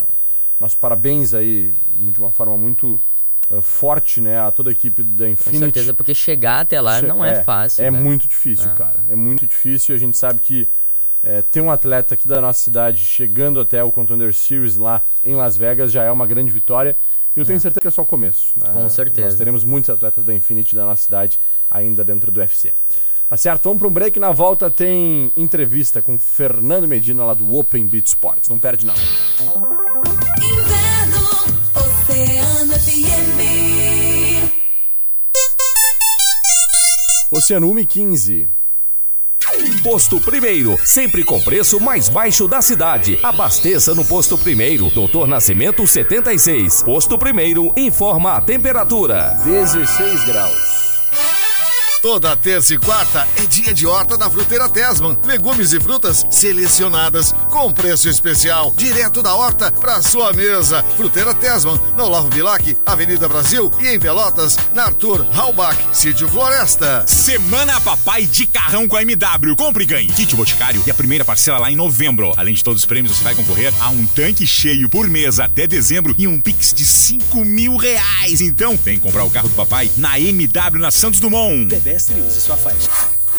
nosso 0.59 0.77
parabéns 0.77 1.33
aí, 1.33 1.73
de 2.11 2.19
uma 2.19 2.31
forma 2.31 2.57
muito 2.57 2.99
forte, 3.61 4.19
né, 4.21 4.39
a 4.39 4.51
toda 4.51 4.69
a 4.69 4.73
equipe 4.73 5.03
da 5.03 5.29
Infinity. 5.29 5.59
Com 5.59 5.65
certeza, 5.65 5.93
porque 5.93 6.13
chegar 6.13 6.61
até 6.61 6.81
lá 6.81 6.99
che 6.99 7.05
não 7.05 7.23
é, 7.23 7.39
é 7.39 7.43
fácil. 7.43 7.83
É 7.83 7.91
né? 7.91 7.99
muito 7.99 8.27
difícil, 8.27 8.69
é. 8.71 8.73
cara. 8.73 9.05
É 9.09 9.15
muito 9.15 9.47
difícil. 9.47 9.95
A 9.95 9.97
gente 9.97 10.17
sabe 10.17 10.39
que 10.39 10.67
é, 11.23 11.41
ter 11.41 11.61
um 11.61 11.71
atleta 11.71 12.13
aqui 12.13 12.27
da 12.27 12.39
nossa 12.41 12.59
cidade 12.59 13.03
chegando 13.03 13.59
até 13.59 13.83
o 13.83 13.91
Contender 13.91 14.33
Series 14.33 14.75
lá 14.75 15.01
em 15.23 15.35
Las 15.35 15.57
Vegas 15.57 15.91
já 15.91 16.03
é 16.03 16.11
uma 16.11 16.25
grande 16.27 16.51
vitória. 16.51 16.95
E 17.35 17.39
eu 17.39 17.45
tenho 17.45 17.57
é. 17.57 17.59
certeza 17.59 17.81
que 17.81 17.87
é 17.87 17.91
só 17.91 18.01
o 18.03 18.05
começo. 18.05 18.53
Né? 18.55 18.71
Com 18.71 18.87
certeza. 18.89 19.27
Nós 19.27 19.35
teremos 19.35 19.63
muitos 19.63 19.89
atletas 19.89 20.23
da 20.23 20.33
Infinity 20.33 20.75
da 20.75 20.85
nossa 20.85 21.03
cidade 21.03 21.39
ainda 21.69 22.03
dentro 22.03 22.31
do 22.31 22.39
UFC. 22.39 22.71
Tá 23.27 23.35
certo? 23.35 23.63
Vamos 23.63 23.79
para 23.79 23.87
um 23.87 23.91
break. 23.91 24.19
Na 24.19 24.31
volta 24.31 24.69
tem 24.69 25.31
entrevista 25.35 26.01
com 26.01 26.17
Fernando 26.17 26.87
Medina 26.87 27.25
lá 27.25 27.33
do 27.33 27.55
Open 27.55 27.85
Beat 27.87 28.07
Sports. 28.07 28.47
Não 28.49 28.59
perde, 28.59 28.85
não. 28.85 28.95
Oceano 37.35 37.69
1 37.69 37.85
15. 37.85 38.47
Posto 39.83 40.21
Primeiro, 40.21 40.79
sempre 40.85 41.21
com 41.21 41.37
preço 41.41 41.81
mais 41.81 42.07
baixo 42.07 42.47
da 42.47 42.61
cidade. 42.61 43.19
Abasteça 43.21 43.93
no 43.93 44.05
Posto 44.05 44.37
Primeiro, 44.37 44.89
Doutor 44.89 45.27
Nascimento 45.27 45.85
76. 45.85 46.81
Posto 46.83 47.17
Primeiro 47.17 47.73
informa 47.75 48.37
a 48.37 48.41
temperatura: 48.41 49.37
16 49.43 50.23
graus. 50.23 50.84
Toda 52.05 52.37
terça 52.37 52.71
e 52.71 52.77
quarta 52.77 53.27
é 53.35 53.47
dia 53.47 53.73
de 53.73 53.87
horta 53.87 54.15
da 54.15 54.29
Fruteira 54.29 54.69
Tesman. 54.69 55.17
Legumes 55.25 55.73
e 55.73 55.79
frutas 55.79 56.23
selecionadas 56.29 57.33
com 57.49 57.73
preço 57.73 58.07
especial, 58.07 58.71
direto 58.77 59.23
da 59.23 59.33
horta 59.33 59.71
para 59.71 60.03
sua 60.03 60.31
mesa. 60.31 60.83
Fruteira 60.95 61.33
Tesman, 61.33 61.81
no 61.97 62.03
Olavo 62.03 62.29
Bilac, 62.29 62.77
Avenida 62.85 63.27
Brasil 63.27 63.71
e 63.81 63.87
em 63.87 63.99
Pelotas, 63.99 64.55
na 64.71 64.83
Arthur 64.83 65.25
Halbach, 65.33 65.75
Sítio 65.93 66.27
Floresta. 66.27 67.07
Semana 67.07 67.81
Papai 67.81 68.27
de 68.27 68.45
Carrão 68.45 68.87
com 68.87 68.97
a 68.97 69.01
MW. 69.01 69.55
Compre 69.55 69.83
e 69.83 69.87
ganhe. 69.87 70.07
Kit 70.09 70.35
Boticário 70.35 70.83
e 70.85 70.91
a 70.91 70.93
primeira 70.93 71.25
parcela 71.25 71.57
lá 71.57 71.71
em 71.71 71.75
novembro. 71.75 72.33
Além 72.37 72.53
de 72.53 72.63
todos 72.63 72.83
os 72.83 72.85
prêmios, 72.87 73.17
você 73.17 73.23
vai 73.23 73.33
concorrer 73.33 73.73
a 73.79 73.89
um 73.89 74.05
tanque 74.05 74.45
cheio 74.45 74.87
por 74.87 75.09
mês 75.09 75.39
até 75.39 75.65
dezembro 75.65 76.13
e 76.19 76.27
um 76.27 76.39
Pix 76.39 76.71
de 76.71 76.85
5 76.85 77.43
mil 77.43 77.77
reais. 77.77 78.41
Então, 78.41 78.77
vem 78.77 78.99
comprar 78.99 79.23
o 79.23 79.31
carro 79.31 79.49
do 79.49 79.55
papai 79.55 79.89
na 79.97 80.19
MW 80.19 80.79
na 80.79 80.91
Santos 80.91 81.19
Dumont 81.19 81.94
pedestre 81.95 82.19
use 82.19 82.41
sua 82.41 82.57
faixa. 82.57 83.14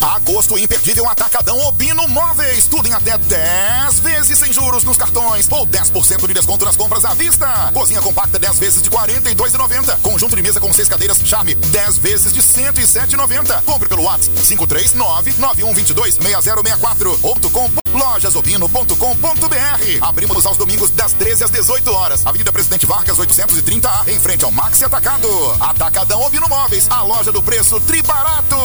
Agosto 0.00 0.58
imperdível 0.58 1.08
Atacadão 1.08 1.58
Obino 1.66 2.06
Móveis. 2.08 2.66
Tudo 2.66 2.88
em 2.88 2.92
até 2.92 3.16
10 3.18 4.00
vezes 4.00 4.36
sem 4.38 4.52
juros 4.52 4.82
nos 4.84 4.96
cartões 4.96 5.48
ou 5.50 5.66
10% 5.66 6.26
de 6.26 6.34
desconto 6.34 6.64
nas 6.64 6.76
compras 6.76 7.04
à 7.04 7.12
vista. 7.14 7.70
Cozinha 7.72 8.00
compacta 8.00 8.38
10 8.38 8.58
vezes 8.58 8.80
de 8.82 8.88
R$ 8.88 8.96
42,90. 8.96 10.00
Conjunto 10.00 10.36
de 10.36 10.42
mesa 10.42 10.60
com 10.60 10.72
6 10.72 10.88
cadeiras 10.88 11.18
Charme 11.24 11.54
10 11.54 11.98
vezes 11.98 12.32
de 12.32 12.40
R$ 12.40 12.46
107,90. 12.72 13.62
Compre 13.64 13.88
pelo 13.88 14.04
WhatsApp 14.04 14.36
539-9122-6064 14.38 17.18
ou 17.22 17.34
tu 17.36 17.50
compra 17.50 17.80
lojasobino.com.br. 17.92 19.98
Abrimos 20.00 20.46
aos 20.46 20.56
domingos 20.56 20.90
das 20.90 21.12
13 21.14 21.44
às 21.44 21.50
18 21.50 21.92
horas. 21.92 22.26
Avenida 22.26 22.52
Presidente 22.52 22.86
Vargas 22.86 23.18
830A, 23.18 24.08
em 24.08 24.20
frente 24.20 24.44
ao 24.44 24.52
Maxi 24.52 24.84
Atacado. 24.84 25.28
Atacadão 25.60 26.22
Obino 26.22 26.48
Móveis, 26.48 26.86
a 26.90 27.02
loja 27.02 27.32
do 27.32 27.42
preço 27.42 27.80
tribarato. 27.80 28.56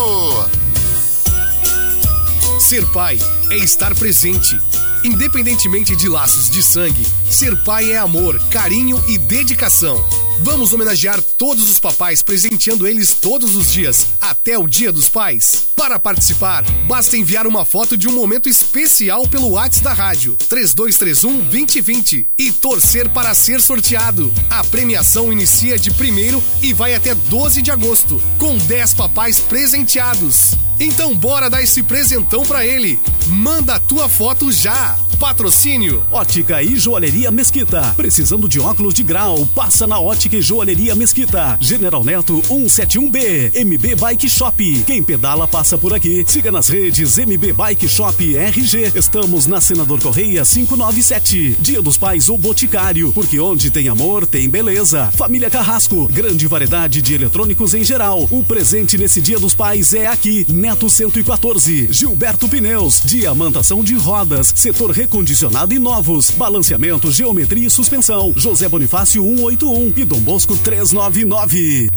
Ser 2.72 2.86
pai 2.86 3.20
é 3.50 3.58
estar 3.58 3.94
presente. 3.96 4.58
Independentemente 5.04 5.94
de 5.94 6.08
laços 6.08 6.50
de 6.50 6.64
sangue, 6.64 7.06
ser 7.30 7.54
pai 7.66 7.92
é 7.92 7.98
amor, 7.98 8.40
carinho 8.48 9.04
e 9.10 9.18
dedicação. 9.18 10.02
Vamos 10.40 10.72
homenagear 10.72 11.22
todos 11.22 11.70
os 11.70 11.82
papais, 11.82 12.22
presenteando 12.22 12.88
eles 12.88 13.14
todos 13.14 13.58
os 13.58 13.74
dias, 13.74 14.08
até 14.22 14.58
o 14.58 14.68
Dia 14.68 14.90
dos 14.90 15.10
Pais. 15.10 15.66
Para 15.76 16.00
participar, 16.00 16.64
basta 16.88 17.18
enviar 17.18 17.46
uma 17.46 17.66
foto 17.66 17.98
de 17.98 18.08
um 18.08 18.14
momento 18.14 18.48
especial 18.48 19.28
pelo 19.28 19.50
WhatsApp 19.50 19.84
da 19.84 19.92
rádio 19.94 20.38
3231 20.48 21.50
2020 21.50 22.32
e 22.38 22.52
torcer 22.54 23.10
para 23.10 23.34
ser 23.34 23.62
sorteado. 23.62 24.34
A 24.50 24.64
premiação 24.64 25.30
inicia 25.30 25.78
de 25.78 25.90
1 25.90 26.42
e 26.64 26.74
vai 26.74 26.96
até 26.96 27.14
12 27.14 27.62
de 27.62 27.70
agosto, 27.70 28.24
com 28.38 28.58
10 28.58 28.94
papais 28.94 29.40
presenteados. 29.40 30.56
Então 30.84 31.16
bora 31.16 31.48
dar 31.48 31.62
esse 31.62 31.84
presentão 31.84 32.44
para 32.44 32.66
ele. 32.66 33.00
Manda 33.28 33.76
a 33.76 33.80
tua 33.80 34.10
foto 34.10 34.52
já. 34.52 34.98
Patrocínio. 35.22 36.04
Ótica 36.10 36.64
e 36.64 36.78
Joalheria 36.78 37.30
Mesquita. 37.30 37.94
Precisando 37.96 38.50
de 38.50 38.60
óculos 38.60 38.92
de 38.92 39.04
grau? 39.04 39.46
Passa 39.54 39.86
na 39.86 40.00
Ótica 40.00 40.36
e 40.36 40.42
Joalheria 40.42 40.96
Mesquita. 40.96 41.60
General 41.62 42.04
Neto 42.04 42.42
171B. 42.50 43.54
MB 43.64 43.96
Bike 43.98 44.28
Shop. 44.28 44.84
Quem 44.84 45.04
pedala 45.04 45.48
passa 45.48 45.78
por 45.78 45.94
aqui. 45.94 46.26
Siga 46.28 46.52
nas 46.52 46.70
redes 46.70 47.20
MB 47.20 47.54
Bike 47.54 47.88
Shop 47.88 48.36
RG. 48.36 48.94
Estamos 48.96 49.46
na 49.46 49.62
Senador 49.62 50.02
Correia 50.02 50.44
597. 50.44 51.58
Dia 51.60 51.84
dos 51.84 52.00
Pais 52.00 52.28
ou 52.28 52.36
Boticário. 52.36 53.14
Porque 53.14 53.40
onde 53.40 53.70
tem 53.70 53.90
amor, 53.90 54.26
tem 54.26 54.50
beleza. 54.50 55.12
Família 55.12 55.52
Carrasco. 55.52 56.08
Grande 56.12 56.48
variedade 56.48 57.00
de 57.00 57.14
eletrônicos 57.14 57.76
em 57.76 57.84
geral. 57.84 58.28
O 58.32 58.44
presente 58.44 58.98
nesse 58.98 59.22
Dia 59.22 59.38
dos 59.38 59.54
Pais 59.54 59.94
é 59.94 60.08
aqui. 60.08 60.48
Neto 60.50 60.90
114. 60.90 61.90
Gilberto 61.92 62.50
Pneus. 62.50 63.04
Diamantação 63.06 63.84
de 63.84 63.94
rodas. 63.94 64.52
Setor 64.56 64.90
recondicionado 65.12 65.74
e 65.74 65.80
novos. 65.80 66.32
Balanceamento, 66.32 67.12
geometria 67.12 67.68
e 67.68 67.70
suspensão. 67.70 68.34
José 68.34 68.70
Bonifácio 68.70 69.22
181 69.22 69.94
e 69.98 70.06
Dom 70.06 70.20
Bosco 70.22 70.56
399. 70.56 71.90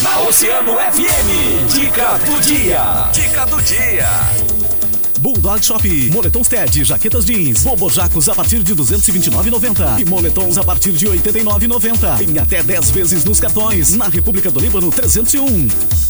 Na 0.00 0.20
Oceano 0.22 0.72
FM, 0.72 1.72
dica 1.72 2.18
do 2.18 2.40
dia. 2.40 3.10
Dica 3.12 3.46
do 3.46 3.62
dia. 3.62 4.08
Bulldog 5.20 5.64
Shop, 5.64 6.10
moletons 6.10 6.48
TED, 6.48 6.82
jaquetas 6.82 7.26
jeans, 7.26 7.62
bobojacos 7.62 8.28
a 8.28 8.34
partir 8.34 8.62
de 8.62 8.74
229,90 8.74 10.00
e 10.00 10.04
moletons 10.06 10.58
a 10.58 10.64
partir 10.64 10.92
de 10.92 11.06
89,90. 11.06 12.22
Em 12.22 12.38
até 12.38 12.62
10 12.62 12.90
vezes 12.90 13.24
nos 13.24 13.38
cartões. 13.38 13.94
Na 13.94 14.08
República 14.08 14.50
do 14.50 14.58
Líbano 14.58 14.90
301. 14.90 16.09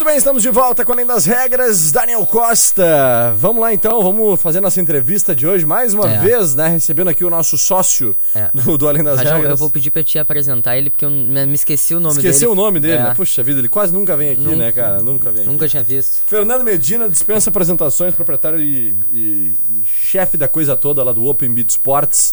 Muito 0.00 0.08
bem, 0.08 0.16
estamos 0.16 0.42
de 0.42 0.48
volta 0.48 0.82
com 0.82 0.92
Além 0.92 1.04
das 1.04 1.26
Regras, 1.26 1.92
Daniel 1.92 2.24
Costa. 2.24 3.34
Vamos 3.36 3.60
lá 3.60 3.74
então, 3.74 4.02
vamos 4.02 4.40
fazer 4.40 4.58
nossa 4.58 4.80
entrevista 4.80 5.36
de 5.36 5.46
hoje 5.46 5.66
mais 5.66 5.92
uma 5.92 6.10
É. 6.10 6.18
vez, 6.20 6.54
né? 6.54 6.68
Recebendo 6.68 7.08
aqui 7.10 7.22
o 7.22 7.28
nosso 7.28 7.58
sócio 7.58 8.16
É. 8.34 8.50
do, 8.54 8.78
do 8.78 8.88
Além 8.88 9.04
das 9.04 9.18
Rajão, 9.18 9.34
Regras. 9.34 9.50
eu 9.50 9.56
vou 9.58 9.68
pedir 9.70 9.90
pra 9.90 10.02
te 10.02 10.18
apresentar 10.18 10.78
ele, 10.78 10.88
porque 10.88 11.04
eu 11.04 11.10
me 11.10 11.52
esqueci 11.52 11.94
o 11.94 12.00
nome 12.00 12.14
dele. 12.16 12.28
Esqueceu 12.28 12.52
o 12.52 12.54
nome 12.54 12.80
dele, 12.80 12.94
É, 12.94 13.02
né? 13.08 13.14
Puxa 13.14 13.42
vida, 13.42 13.58
ele 13.58 13.68
quase 13.68 13.92
nunca 13.92 14.16
vem 14.16 14.30
aqui, 14.30 14.40
Nunca. 14.40 14.56
né, 14.56 14.72
cara? 14.72 15.02
Nunca 15.02 15.30
vem. 15.30 15.42
aqui. 15.42 15.50
Nunca 15.52 15.68
tinha 15.68 15.82
visto. 15.82 16.22
Fernando 16.26 16.64
Medina 16.64 17.06
dispensa 17.06 17.50
apresentações, 17.50 18.14
proprietário 18.14 18.58
e, 18.58 18.96
e- 19.12 19.56
e 19.70 19.82
chefe 19.84 20.38
da 20.38 20.48
coisa 20.48 20.74
toda 20.76 21.04
lá 21.04 21.12
do 21.12 21.26
Open 21.26 21.52
Beat 21.52 21.68
Sports. 21.72 22.32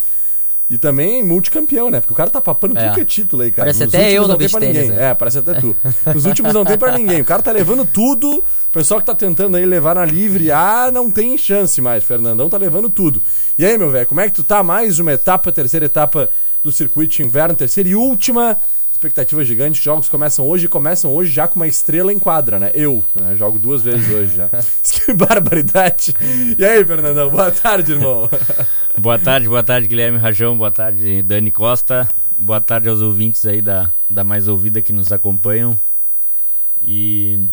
E 0.70 0.78
também 0.78 1.24
multicampeão, 1.24 1.90
né? 1.90 2.02
Porque 2.02 2.12
o 2.12 2.16
cara 2.16 2.30
tá 2.30 2.42
papando 2.42 2.78
É. 2.78 2.84
tudo 2.84 2.96
que 2.96 3.00
é 3.02 3.06
título 3.06 3.42
aí, 3.42 3.52
cara. 3.52 3.68
Parece 3.68 3.86
Nos 3.86 3.94
até 3.96 4.12
eu 4.12 4.28
não 4.28 4.38
tem 4.38 4.50
pra 4.50 4.60
tênis, 4.60 4.76
ninguém. 4.76 4.92
né? 4.98 5.12
É, 5.12 5.14
parece 5.14 5.38
até 5.38 5.54
tu. 5.54 5.76
Nos 6.14 6.26
últimos 6.26 6.54
não 6.54 6.66
tem 6.66 6.78
pra 6.78 6.92
ninguém. 6.98 7.22
O 7.22 7.26
cara 7.26 7.42
tá 7.42 7.54
levando 7.54 7.86
tudo. 7.86 8.28
O 8.40 8.72
pessoal 8.74 9.00
que 9.00 9.06
tá 9.06 9.16
tentando 9.16 9.56
aí 9.56 9.66
levar 9.66 9.96
na 9.96 10.04
livre 10.04 10.52
A 10.52 10.92
não 10.92 11.10
tem 11.10 11.38
chance 11.38 11.80
mais. 11.80 12.04
Fernandão 12.04 12.50
tá 12.50 12.58
levando 12.58 12.90
tudo. 12.90 13.24
E 13.58 13.66
aí, 13.66 13.78
meu 13.78 13.90
velho, 13.90 14.06
como 14.08 14.20
é 14.20 14.26
que 14.28 14.36
tu 14.36 14.44
tá? 14.44 14.62
Mais 14.62 15.00
uma 15.00 15.14
etapa, 15.14 15.54
terceira 15.54 15.86
etapa 15.86 16.30
do 16.62 16.70
circuito 16.72 17.16
de 17.16 17.24
inverno, 17.24 17.56
terceira 17.56 17.88
e 17.88 17.96
última. 17.96 18.58
Expectativa 18.98 19.46
gigante, 19.46 19.80
jogos 19.80 20.10
começam 20.10 20.48
hoje, 20.48 20.68
começam 20.68 21.14
hoje 21.14 21.32
já 21.32 21.48
com 21.48 21.58
uma 21.58 21.68
estrela 21.68 22.12
em 22.12 22.18
quadra, 22.18 22.58
né? 22.58 22.72
Eu, 22.74 23.04
né? 23.14 23.36
Jogo 23.36 23.60
duas 23.60 23.84
vezes 23.84 24.12
hoje 24.12 24.36
já. 24.36 24.50
que 24.82 25.14
barbaridade. 25.14 26.16
E 26.58 26.66
aí, 26.66 26.84
Fernandão, 26.84 27.30
boa 27.30 27.52
tarde, 27.52 27.92
irmão. 27.92 28.28
Boa 28.98 29.20
tarde, 29.20 29.48
boa 29.48 29.62
tarde, 29.62 29.88
Guilherme 29.88 30.18
Rajão, 30.18 30.58
boa 30.58 30.72
tarde, 30.72 31.22
Dani 31.22 31.52
Costa, 31.52 32.10
boa 32.36 32.60
tarde 32.60 32.90
aos 32.90 33.00
ouvintes 33.00 33.46
aí 33.46 33.62
da, 33.62 33.92
da 34.10 34.24
Mais 34.24 34.48
Ouvida 34.48 34.82
que 34.82 34.92
nos 34.92 35.12
acompanham. 35.12 35.80
E 36.82 37.48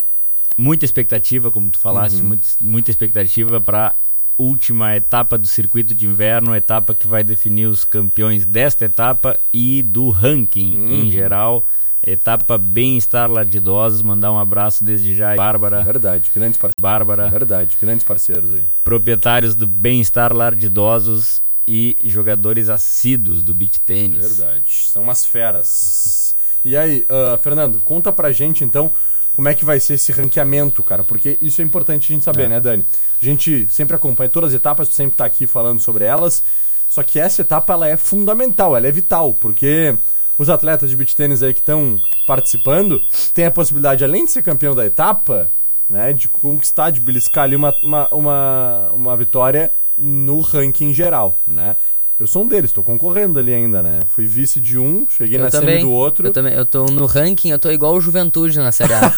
muita 0.56 0.86
expectativa, 0.86 1.50
como 1.50 1.70
tu 1.70 1.78
falaste, 1.78 2.22
Uhum. 2.22 2.28
muita, 2.28 2.48
muita 2.58 2.90
expectativa 2.90 3.60
para 3.60 3.94
última 4.36 4.96
etapa 4.96 5.38
do 5.38 5.46
circuito 5.46 5.94
de 5.94 6.06
inverno, 6.06 6.52
a 6.52 6.58
etapa 6.58 6.94
que 6.94 7.06
vai 7.06 7.22
definir 7.24 7.66
os 7.66 7.84
campeões 7.84 8.44
desta 8.44 8.84
etapa 8.84 9.38
e 9.52 9.82
do 9.82 10.10
ranking 10.10 10.76
Uhum. 10.76 10.92
em 11.04 11.10
geral. 11.10 11.64
Etapa 12.06 12.58
bem-estar 12.58 13.30
lá 13.30 13.42
de 13.44 13.56
idosos, 13.56 14.02
mandar 14.02 14.30
um 14.30 14.38
abraço 14.38 14.84
desde 14.84 15.16
já, 15.16 15.34
Bárbara. 15.36 15.82
Verdade, 15.82 16.30
grandes 16.34 16.58
parceiros. 16.58 16.74
Bárbara, 16.82 17.28
Verdade, 17.30 17.76
grandes 17.80 18.04
parceiros 18.04 18.52
aí. 18.52 18.62
proprietários 18.84 19.54
do 19.54 19.66
Bem-Estar 19.66 20.30
Lar 20.34 20.54
de 20.54 20.66
Idosos 20.66 21.40
e 21.66 21.96
jogadores 22.04 22.68
assíduos 22.68 23.42
do 23.42 23.54
beach 23.54 23.80
tênis. 23.80 24.36
Verdade, 24.36 24.64
são 24.86 25.02
umas 25.02 25.24
feras. 25.24 26.36
E 26.62 26.76
aí, 26.76 27.06
ah, 27.08 27.38
Fernando, 27.38 27.78
conta 27.80 28.12
pra 28.12 28.32
gente 28.32 28.64
então 28.64 28.92
como 29.34 29.48
é 29.48 29.54
que 29.54 29.64
vai 29.64 29.80
ser 29.80 29.94
esse 29.94 30.12
ranqueamento, 30.12 30.82
cara, 30.82 31.02
porque 31.04 31.36
isso 31.40 31.60
é 31.60 31.64
importante 31.64 32.12
a 32.12 32.14
gente 32.14 32.24
saber, 32.24 32.44
É. 32.44 32.48
né, 32.48 32.60
Dani? 32.60 32.86
A 33.20 33.24
gente 33.24 33.66
sempre 33.68 33.96
acompanha 33.96 34.28
todas 34.30 34.50
as 34.50 34.56
etapas, 34.56 34.88
tu 34.88 34.94
sempre 34.94 35.16
tá 35.16 35.24
aqui 35.24 35.46
falando 35.46 35.80
sobre 35.80 36.04
elas, 36.04 36.42
só 36.88 37.02
que 37.02 37.18
essa 37.18 37.42
etapa 37.42 37.72
ela 37.72 37.88
é 37.88 37.96
fundamental, 37.96 38.76
ela 38.76 38.86
é 38.86 38.92
vital, 38.92 39.34
porque 39.34 39.96
os 40.38 40.48
atletas 40.50 40.90
de 40.90 40.96
beach 40.96 41.14
tênis 41.16 41.42
aí 41.42 41.52
que 41.52 41.60
estão 41.60 41.98
participando 42.26 43.00
têm 43.32 43.46
a 43.46 43.50
possibilidade, 43.50 44.04
além 44.04 44.24
de 44.24 44.32
ser 44.32 44.42
campeão 44.42 44.74
da 44.74 44.86
etapa, 44.86 45.50
né, 45.88 46.12
de 46.12 46.28
conquistar, 46.28 46.90
de 46.90 47.00
beliscar 47.00 47.44
ali 47.44 47.56
uma, 47.56 47.72
uma, 47.82 48.08
uma, 48.08 48.90
uma 48.92 49.16
vitória 49.16 49.70
no 49.96 50.40
ranking 50.40 50.92
geral, 50.94 51.38
né? 51.46 51.76
Eu 52.18 52.28
sou 52.28 52.44
um 52.44 52.46
deles, 52.46 52.70
tô 52.70 52.80
concorrendo 52.82 53.40
ali 53.40 53.52
ainda, 53.52 53.82
né? 53.82 54.02
Fui 54.06 54.24
vice 54.24 54.60
de 54.60 54.78
um, 54.78 55.04
cheguei 55.08 55.36
na 55.36 55.46
eu 55.46 55.50
também, 55.50 55.70
semi 55.78 55.82
do 55.82 55.90
outro. 55.90 56.28
Eu 56.28 56.32
também, 56.32 56.54
eu 56.54 56.64
tô 56.64 56.84
no 56.86 57.06
ranking, 57.06 57.50
eu 57.50 57.58
tô 57.58 57.72
igual 57.72 57.92
o 57.92 58.00
Juventude 58.00 58.56
na 58.58 58.70
Série 58.70 58.92
A. 58.94 59.10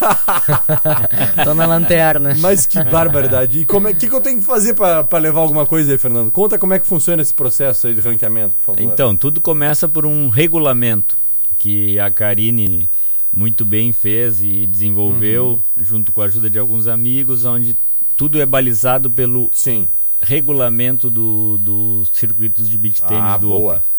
tô 1.44 1.52
na 1.52 1.66
lanterna. 1.66 2.34
Mas 2.38 2.64
que 2.66 2.82
barbaridade. 2.82 3.60
E 3.60 3.64
como 3.66 3.86
é 3.88 3.92
que, 3.92 4.08
que 4.08 4.14
eu 4.14 4.20
tenho 4.22 4.38
que 4.38 4.46
fazer 4.46 4.72
pra 4.74 5.04
pra 5.04 5.18
levar 5.18 5.40
alguma 5.40 5.66
coisa 5.66 5.92
aí, 5.92 5.98
Fernando? 5.98 6.30
Conta 6.30 6.58
como 6.58 6.72
é 6.72 6.78
que 6.78 6.86
funciona 6.86 7.20
esse 7.20 7.34
processo 7.34 7.86
aí 7.86 7.94
de 7.94 8.00
ranqueamento, 8.00 8.54
por 8.56 8.62
favor. 8.62 8.80
Então, 8.80 9.14
tudo 9.14 9.42
começa 9.42 9.86
por 9.86 10.06
um 10.06 10.28
regulamento 10.28 11.18
que 11.58 11.98
a 12.00 12.10
Karine 12.10 12.88
muito 13.30 13.62
bem 13.64 13.92
fez 13.92 14.40
e 14.42 14.66
desenvolveu, 14.66 15.60
Uhum. 15.76 15.84
junto 15.84 16.12
com 16.12 16.22
a 16.22 16.24
ajuda 16.24 16.48
de 16.48 16.58
alguns 16.58 16.86
amigos, 16.86 17.44
onde 17.44 17.76
tudo 18.16 18.40
é 18.40 18.46
balizado 18.46 19.10
pelo 19.10 19.50
Sim. 19.52 19.86
Regulamento 20.20 21.10
do, 21.10 21.58
dos 21.58 22.10
circuitos 22.12 22.68
de 22.68 22.76
beach 22.78 23.02
tênis 23.02 23.22
Ah, 23.22 23.36
do 23.36 23.48
boa. 23.48 23.76
Open. 23.76 23.90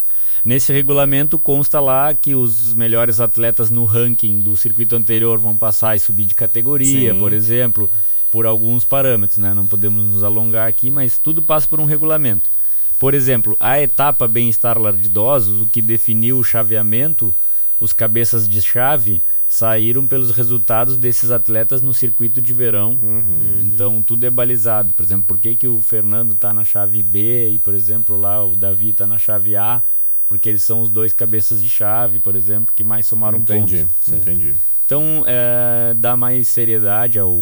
Nesse 0.45 0.71
regulamento 0.71 1.37
consta 1.37 1.79
lá 1.79 2.13
que 2.13 2.33
os 2.33 2.73
melhores 2.73 3.19
atletas 3.19 3.69
no 3.69 3.85
ranking 3.85 4.39
do 4.39 4.55
circuito 4.55 4.95
anterior 4.95 5.37
vão 5.37 5.57
passar 5.57 5.95
e 5.95 5.99
subir 5.99 6.25
de 6.25 6.35
categoria, 6.35 7.13
Sim. 7.13 7.19
por 7.19 7.33
exemplo, 7.33 7.89
por 8.31 8.45
alguns 8.45 8.85
parâmetros, 8.85 9.39
né? 9.39 9.53
Não 9.53 9.65
podemos 9.67 10.01
nos 10.03 10.23
alongar 10.23 10.67
aqui, 10.67 10.89
mas 10.89 11.17
tudo 11.17 11.41
passa 11.41 11.67
por 11.67 11.79
um 11.79 11.85
regulamento. 11.85 12.49
Por 12.99 13.13
exemplo, 13.13 13.57
a 13.59 13.81
etapa 13.81 14.27
Bem-Estar 14.27 14.77
Lar 14.79 14.93
de 14.93 15.07
Idosos, 15.07 15.61
o 15.61 15.67
que 15.67 15.81
definiu 15.81 16.39
o 16.39 16.43
chaveamento, 16.43 17.35
os 17.79 17.93
cabeças 17.93 18.47
de 18.47 18.61
chave 18.61 19.21
saíram 19.49 20.05
pelos 20.05 20.31
resultados 20.31 20.97
desses 20.97 21.31
atletas 21.31 21.81
no 21.81 21.93
circuito 21.93 22.41
de 22.41 22.53
verão. 22.53 22.97
Uhum. 23.01 23.61
Então 23.63 24.03
tudo 24.03 24.25
é 24.25 24.29
balizado. 24.29 24.91
Por 24.93 25.03
exemplo, 25.03 25.25
por 25.25 25.37
que, 25.37 25.55
que 25.55 25.67
o 25.67 25.79
Fernando 25.79 26.33
está 26.33 26.53
na 26.53 26.65
chave 26.65 27.01
B 27.01 27.51
e, 27.51 27.59
por 27.59 27.73
exemplo, 27.73 28.19
lá 28.19 28.43
o 28.45 28.55
Davi 28.55 28.89
está 28.89 29.07
na 29.07 29.17
chave 29.17 29.55
A? 29.55 29.81
Porque 30.27 30.49
eles 30.49 30.63
são 30.63 30.81
os 30.81 30.89
dois 30.89 31.13
cabeças 31.13 31.61
de 31.61 31.69
chave, 31.69 32.19
por 32.19 32.35
exemplo, 32.35 32.73
que 32.75 32.83
mais 32.83 33.05
somaram 33.05 33.39
Entendi, 33.39 33.83
pontos. 33.83 34.09
entendi. 34.13 34.53
Então, 34.85 35.23
é, 35.25 35.93
dá 35.95 36.17
mais 36.17 36.49
seriedade 36.49 37.17
ao, 37.17 37.41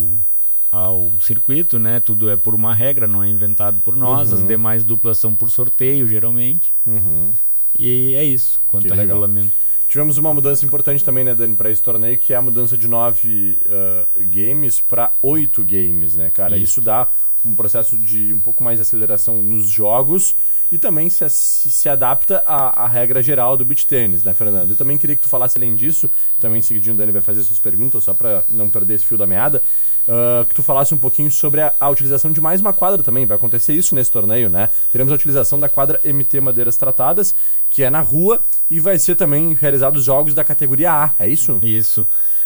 ao 0.71 1.12
circuito, 1.19 1.80
né? 1.80 2.00
Tudo 2.00 2.30
é 2.30 2.38
por 2.38 2.54
uma 2.54 2.76
regra, 2.76 3.08
não 3.08 3.24
é 3.24 3.28
inventado 3.28 3.80
por 3.80 3.95
nós. 3.95 4.32
As 4.32 4.45
demais 4.48 4.84
duplas 4.84 5.17
são 5.17 5.34
por 5.36 5.50
sorteio, 5.50 6.08
geralmente. 6.08 6.71
Uhum. 6.86 7.32
E 7.78 8.13
é 8.13 8.24
isso, 8.24 8.62
quanto 8.67 8.86
Que 8.86 8.91
ao 8.91 8.98
legal. 8.98 9.15
regulamento. 9.17 9.54
Tivemos 9.88 10.17
uma 10.17 10.34
mudança 10.34 10.65
importante 10.65 11.04
também, 11.04 11.24
né, 11.24 11.36
Dani, 11.36 11.56
pra 11.56 11.69
esse 11.69 11.82
torneio, 11.82 12.17
que 12.17 12.34
é 12.34 12.36
a 12.36 12.41
mudança 12.41 12.78
de 12.78 12.88
nove 12.88 13.60
ah, 13.69 14.06
games 14.17 14.82
pra 14.82 15.12
oito 15.21 15.63
games, 15.63 16.15
né, 16.15 16.32
cara? 16.34 16.58
Isso. 16.58 16.65
Isso. 16.65 16.82
dá 16.82 17.08
um 17.45 17.56
processo 17.56 17.95
de 17.95 18.34
um 18.34 18.39
pouco 18.39 18.63
mais 18.63 18.80
de 18.80 18.82
aceleração 18.82 19.41
nos 19.41 19.67
jogos 19.69 20.36
e 20.71 20.80
também 20.80 21.12
se, 21.12 21.30
se, 21.30 21.88
adapta 21.88 22.43
à, 22.45 22.84
à 22.84 22.88
regra 22.88 23.21
geral 23.21 23.56
do 23.56 23.63
beach 23.63 23.86
tênis, 23.86 24.24
né, 24.24 24.34
Fernando? 24.34 24.71
Eu 24.71 24.76
também 24.76 24.98
queria 24.98 25.15
que 25.15 25.21
tu 25.21 25.30
falasse 25.30 25.60
além 25.60 25.76
disso, 25.76 26.10
também 26.39 26.62
seguidinho 26.62 26.95
o 26.95 26.98
Dani 26.98 27.12
vai 27.12 27.21
fazer 27.21 27.43
suas 27.43 27.60
perguntas, 27.60 28.04
só 28.04 28.15
pra 28.15 28.43
não 28.50 28.67
perder 28.67 28.95
esse 28.95 29.06
fio 29.06 29.17
da 29.17 29.28
meada, 29.28 29.62
ah, 30.08 30.46
que 30.48 30.54
tu 30.56 30.62
falasse 30.63 30.94
um 30.94 30.98
pouquinho 30.98 31.32
sobre 31.32 31.62
a, 31.62 31.74
a 31.80 31.89
utilização 31.89 32.32
de 32.32 32.39
mais 32.41 32.62
uma 32.62 32.74
quadra 32.74 33.02
também. 33.04 33.26
Vai 33.26 33.38
acontecer 33.38 33.74
isso 33.74 33.96
nesse 33.96 34.12
torneio, 34.12 34.50
né? 34.50 34.70
Teremos 34.91 35.12
a 35.12 35.15
utilização 35.15 35.60
da 35.60 35.68
quadra 35.70 36.00
MT 36.04 36.41
Madeiras 36.41 36.78
Tratadas, 36.78 37.34
que 37.70 37.84
é 37.84 37.89
na 37.89 38.02
rua, 38.02 38.44
e 38.70 38.80
vai 38.80 38.98
ser 39.00 39.15
também 39.15 39.54
realizados 39.54 40.04
jogos 40.04 40.34
da 40.34 40.44
categoria 40.44 40.91
A, 40.91 41.12
é 41.20 41.28
isso? 41.28 41.60
Isso. 41.63 42.06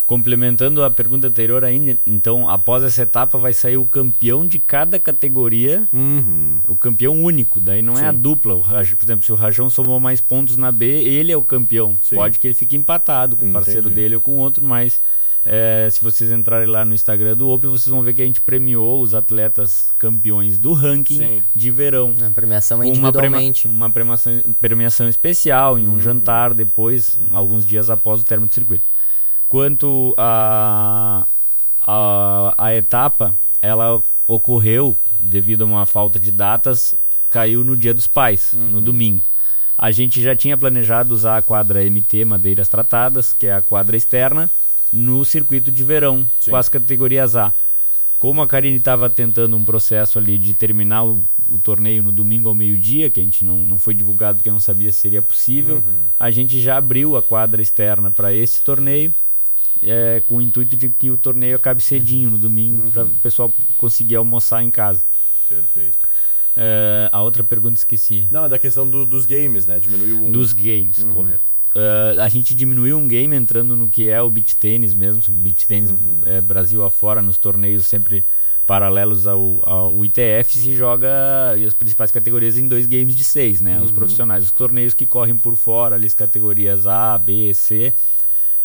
Complementando 0.10 0.84
a 0.84 0.90
pergunta 0.90 1.28
anterior 1.28 1.64
ainda, 1.64 1.96
então, 2.04 2.50
após 2.50 2.84
essa 2.84 3.04
etapa 3.04 3.38
vai 3.38 3.54
sair 3.54 3.78
o 3.78 3.86
campeão 3.86 4.44
de 4.48 4.58
cada 4.58 4.98
categoria, 4.98 5.88
Uhum. 5.94 6.58
o 6.68 6.76
campeão 6.76 7.22
único, 7.24 7.60
daí 7.60 7.84
não 7.84 7.94
é 7.94 8.08
a 8.08 8.12
Sim. 8.12 8.18
dupla. 8.18 8.56
O 8.56 8.62
por 8.64 9.06
exemplo, 9.06 9.24
se 9.24 9.32
o 9.32 9.36
Rajão 9.36 9.70
somou 9.70 10.00
mais 10.00 10.20
pontos 10.20 10.58
na 10.58 10.72
B, 10.72 10.86
ele 10.88 11.32
é 11.32 11.38
o 11.38 11.44
campeão. 11.44 11.94
Sim. 12.02 12.16
Pode 12.16 12.40
que 12.40 12.48
ele 12.48 12.56
fique 12.56 12.76
empatado 12.76 13.38
com 13.38 13.48
o 13.48 13.54
parceiro 13.54 13.82
Entendi. 13.82 13.96
dele 13.96 14.16
ou 14.16 14.22
com 14.22 14.38
outro, 14.40 14.66
mas 14.66 15.00
é, 15.46 15.88
se 15.92 16.02
vocês 16.04 16.32
entrarem 16.32 16.68
lá 16.68 16.84
no 16.86 16.94
Instagram 16.94 17.36
do 17.36 17.50
Open, 17.50 17.70
vocês 17.70 17.88
vão 17.88 18.02
ver 18.04 18.14
que 18.14 18.22
a 18.22 18.26
gente 18.26 18.42
premiou 18.42 19.02
os 19.02 19.14
atletas 19.16 19.92
campeões 19.98 20.58
do 20.58 20.74
ranking 20.74 21.18
Sim. 21.18 21.44
de 21.56 21.72
verão. 21.72 22.14
A 22.26 22.30
premiação 22.32 22.84
é 22.84 22.86
Com 22.88 22.94
uma, 22.94 23.12
prema- 23.12 23.38
individualmente. 23.42 23.68
uma 23.68 23.90
premiação, 23.90 24.42
premiação 24.60 25.10
especial 25.10 25.80
em 25.80 25.88
um 25.88 25.94
Uhum. 25.94 26.02
jantar 26.02 26.54
depois, 26.54 27.18
alguns 27.32 27.66
dias 27.66 27.90
após 27.90 28.22
o 28.22 28.24
término 28.26 28.48
do 28.50 28.54
circuito. 28.54 28.86
Quanto 29.48 30.14
a, 30.18 31.26
a, 31.86 32.54
a 32.58 32.76
etapa, 32.76 33.36
ela 33.62 34.02
ocorreu 34.28 34.98
devido 35.20 35.64
a 35.64 35.66
uma 35.66 35.86
falta 35.86 36.20
de 36.20 36.32
datas, 36.32 36.94
caiu 37.30 37.64
no 37.64 37.76
dia 37.76 37.94
dos 37.94 38.08
pais, 38.08 38.54
Uhum. 38.54 38.70
no 38.70 38.82
domingo. 38.82 39.24
A 39.78 39.92
gente 39.92 40.22
já 40.22 40.36
tinha 40.36 40.58
planejado 40.58 41.14
usar 41.14 41.38
a 41.38 41.42
quadra 41.42 41.82
MT 41.84 42.26
Madeiras 42.26 42.68
Tratadas, 42.68 43.32
que 43.34 43.48
é 43.48 43.54
a 43.54 43.62
quadra 43.62 43.96
externa, 43.96 44.50
no 44.92 45.24
circuito 45.26 45.72
de 45.72 45.84
verão, 45.84 46.28
Sim. 46.40 46.52
com 46.52 46.58
as 46.58 46.68
categorias 46.70 47.36
A. 47.36 47.54
Como 48.20 48.42
a 48.42 48.48
Karine 48.48 48.78
estava 48.78 49.10
tentando 49.10 49.56
um 49.56 49.64
processo 49.64 50.20
ali 50.20 50.38
de 50.38 50.54
terminar 50.54 51.04
o, 51.06 51.22
o 51.50 51.58
torneio 51.58 52.04
no 52.04 52.12
domingo 52.12 52.50
ao 52.50 52.56
meio-dia, 52.56 53.10
que 53.10 53.20
a 53.20 53.24
gente 53.24 53.46
não, 53.46 53.60
não 53.60 53.78
foi 53.80 53.94
divulgado 53.94 54.40
porque 54.40 54.52
não 54.52 54.60
sabia 54.60 54.92
se 54.92 55.00
seria 55.00 55.22
possível, 55.22 55.78
Uhum. 55.78 56.02
a 56.20 56.30
gente 56.30 56.60
já 56.60 56.76
abriu 56.78 57.16
a 57.16 57.22
quadra 57.24 57.62
externa 57.62 58.12
para 58.12 58.34
esse 58.34 58.62
torneio, 58.62 59.14
é, 59.82 60.22
com 60.28 60.36
o 60.38 60.42
intuito 60.42 60.76
de 60.76 60.90
que 60.90 61.10
o 61.10 61.16
torneio 61.18 61.56
acabe 61.56 61.82
cedinho 61.82 62.30
no 62.30 62.38
domingo, 62.38 62.92
para 62.92 63.06
o 63.06 63.10
pessoal 63.10 63.54
conseguir 63.78 64.18
almoçar 64.18 64.62
em 64.64 64.70
casa. 64.72 65.02
Perfeito. 65.48 65.98
É, 66.58 67.08
a 67.14 67.22
outra 67.22 67.42
pergunta 67.42 67.80
esqueci. 67.80 68.28
Não, 68.30 68.44
é 68.44 68.50
da 68.50 68.60
questão 68.60 68.86
do- 68.90 69.06
dos 69.06 69.26
games, 69.26 69.66
né? 69.66 69.80
Diminuiu 69.80 70.26
um. 70.26 70.32
Dos 70.32 70.52
games, 70.52 70.98
Uhum. 70.98 71.14
correto. 71.14 71.44
Uh, 71.76 72.20
a 72.22 72.28
gente 72.30 72.56
diminuiu 72.56 72.98
um 72.98 73.08
game 73.08 73.36
entrando 73.36 73.76
no 73.76 73.88
que 73.88 74.10
é 74.10 74.20
o 74.22 74.30
beach 74.30 74.56
tênis 74.56 74.94
mesmo, 74.94 75.22
beach 75.38 75.68
tênis 75.68 75.92
Uhum. 75.92 76.22
é, 76.26 76.42
Brasil 76.42 76.84
afora, 76.84 77.22
nos 77.22 77.38
torneios 77.38 77.86
sempre 77.86 78.26
paralelos 78.66 79.28
ao, 79.28 79.62
ao 79.68 80.06
ITF, 80.06 80.58
se 80.58 80.76
joga 80.76 81.08
e 81.58 81.66
as 81.66 81.74
principais 81.74 82.12
categorias 82.12 82.58
em 82.58 82.68
dois 82.68 82.86
games 82.86 83.16
de 83.16 83.24
seis, 83.24 83.62
né? 83.62 83.80
Os 83.82 83.90
Uhum. 83.90 83.96
profissionais. 83.96 84.44
Os 84.44 84.52
torneios 84.52 84.94
que 84.94 85.06
correm 85.06 85.38
por 85.38 85.56
fora, 85.56 85.96
ali 85.96 86.06
as 86.08 86.14
categorias 86.14 86.86
A, 86.88 87.18
B, 87.18 87.52
C, 87.54 87.94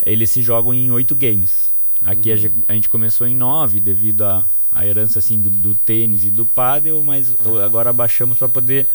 eles 0.05 0.31
se 0.31 0.43
jogam 0.43 0.73
em 0.75 0.91
oito 0.91 1.15
games. 1.15 1.71
Aqui 2.03 2.31
a, 2.31 2.35
Uhum. 2.35 2.41
gente, 2.41 2.55
a 2.69 2.73
gente 2.75 2.89
começou 2.89 3.27
em 3.27 3.35
nove 3.37 3.81
devido 3.81 4.23
à 4.23 4.47
à 4.77 4.85
herança 4.85 5.21
assim 5.21 5.39
do, 5.41 5.51
do 5.51 5.73
tênis 5.73 6.25
e 6.25 6.31
do 6.31 6.45
pádel, 6.45 7.01
mas 7.05 7.33
agora 7.65 7.93
baixamos 7.93 8.39
para 8.39 8.49
poder 8.49 8.89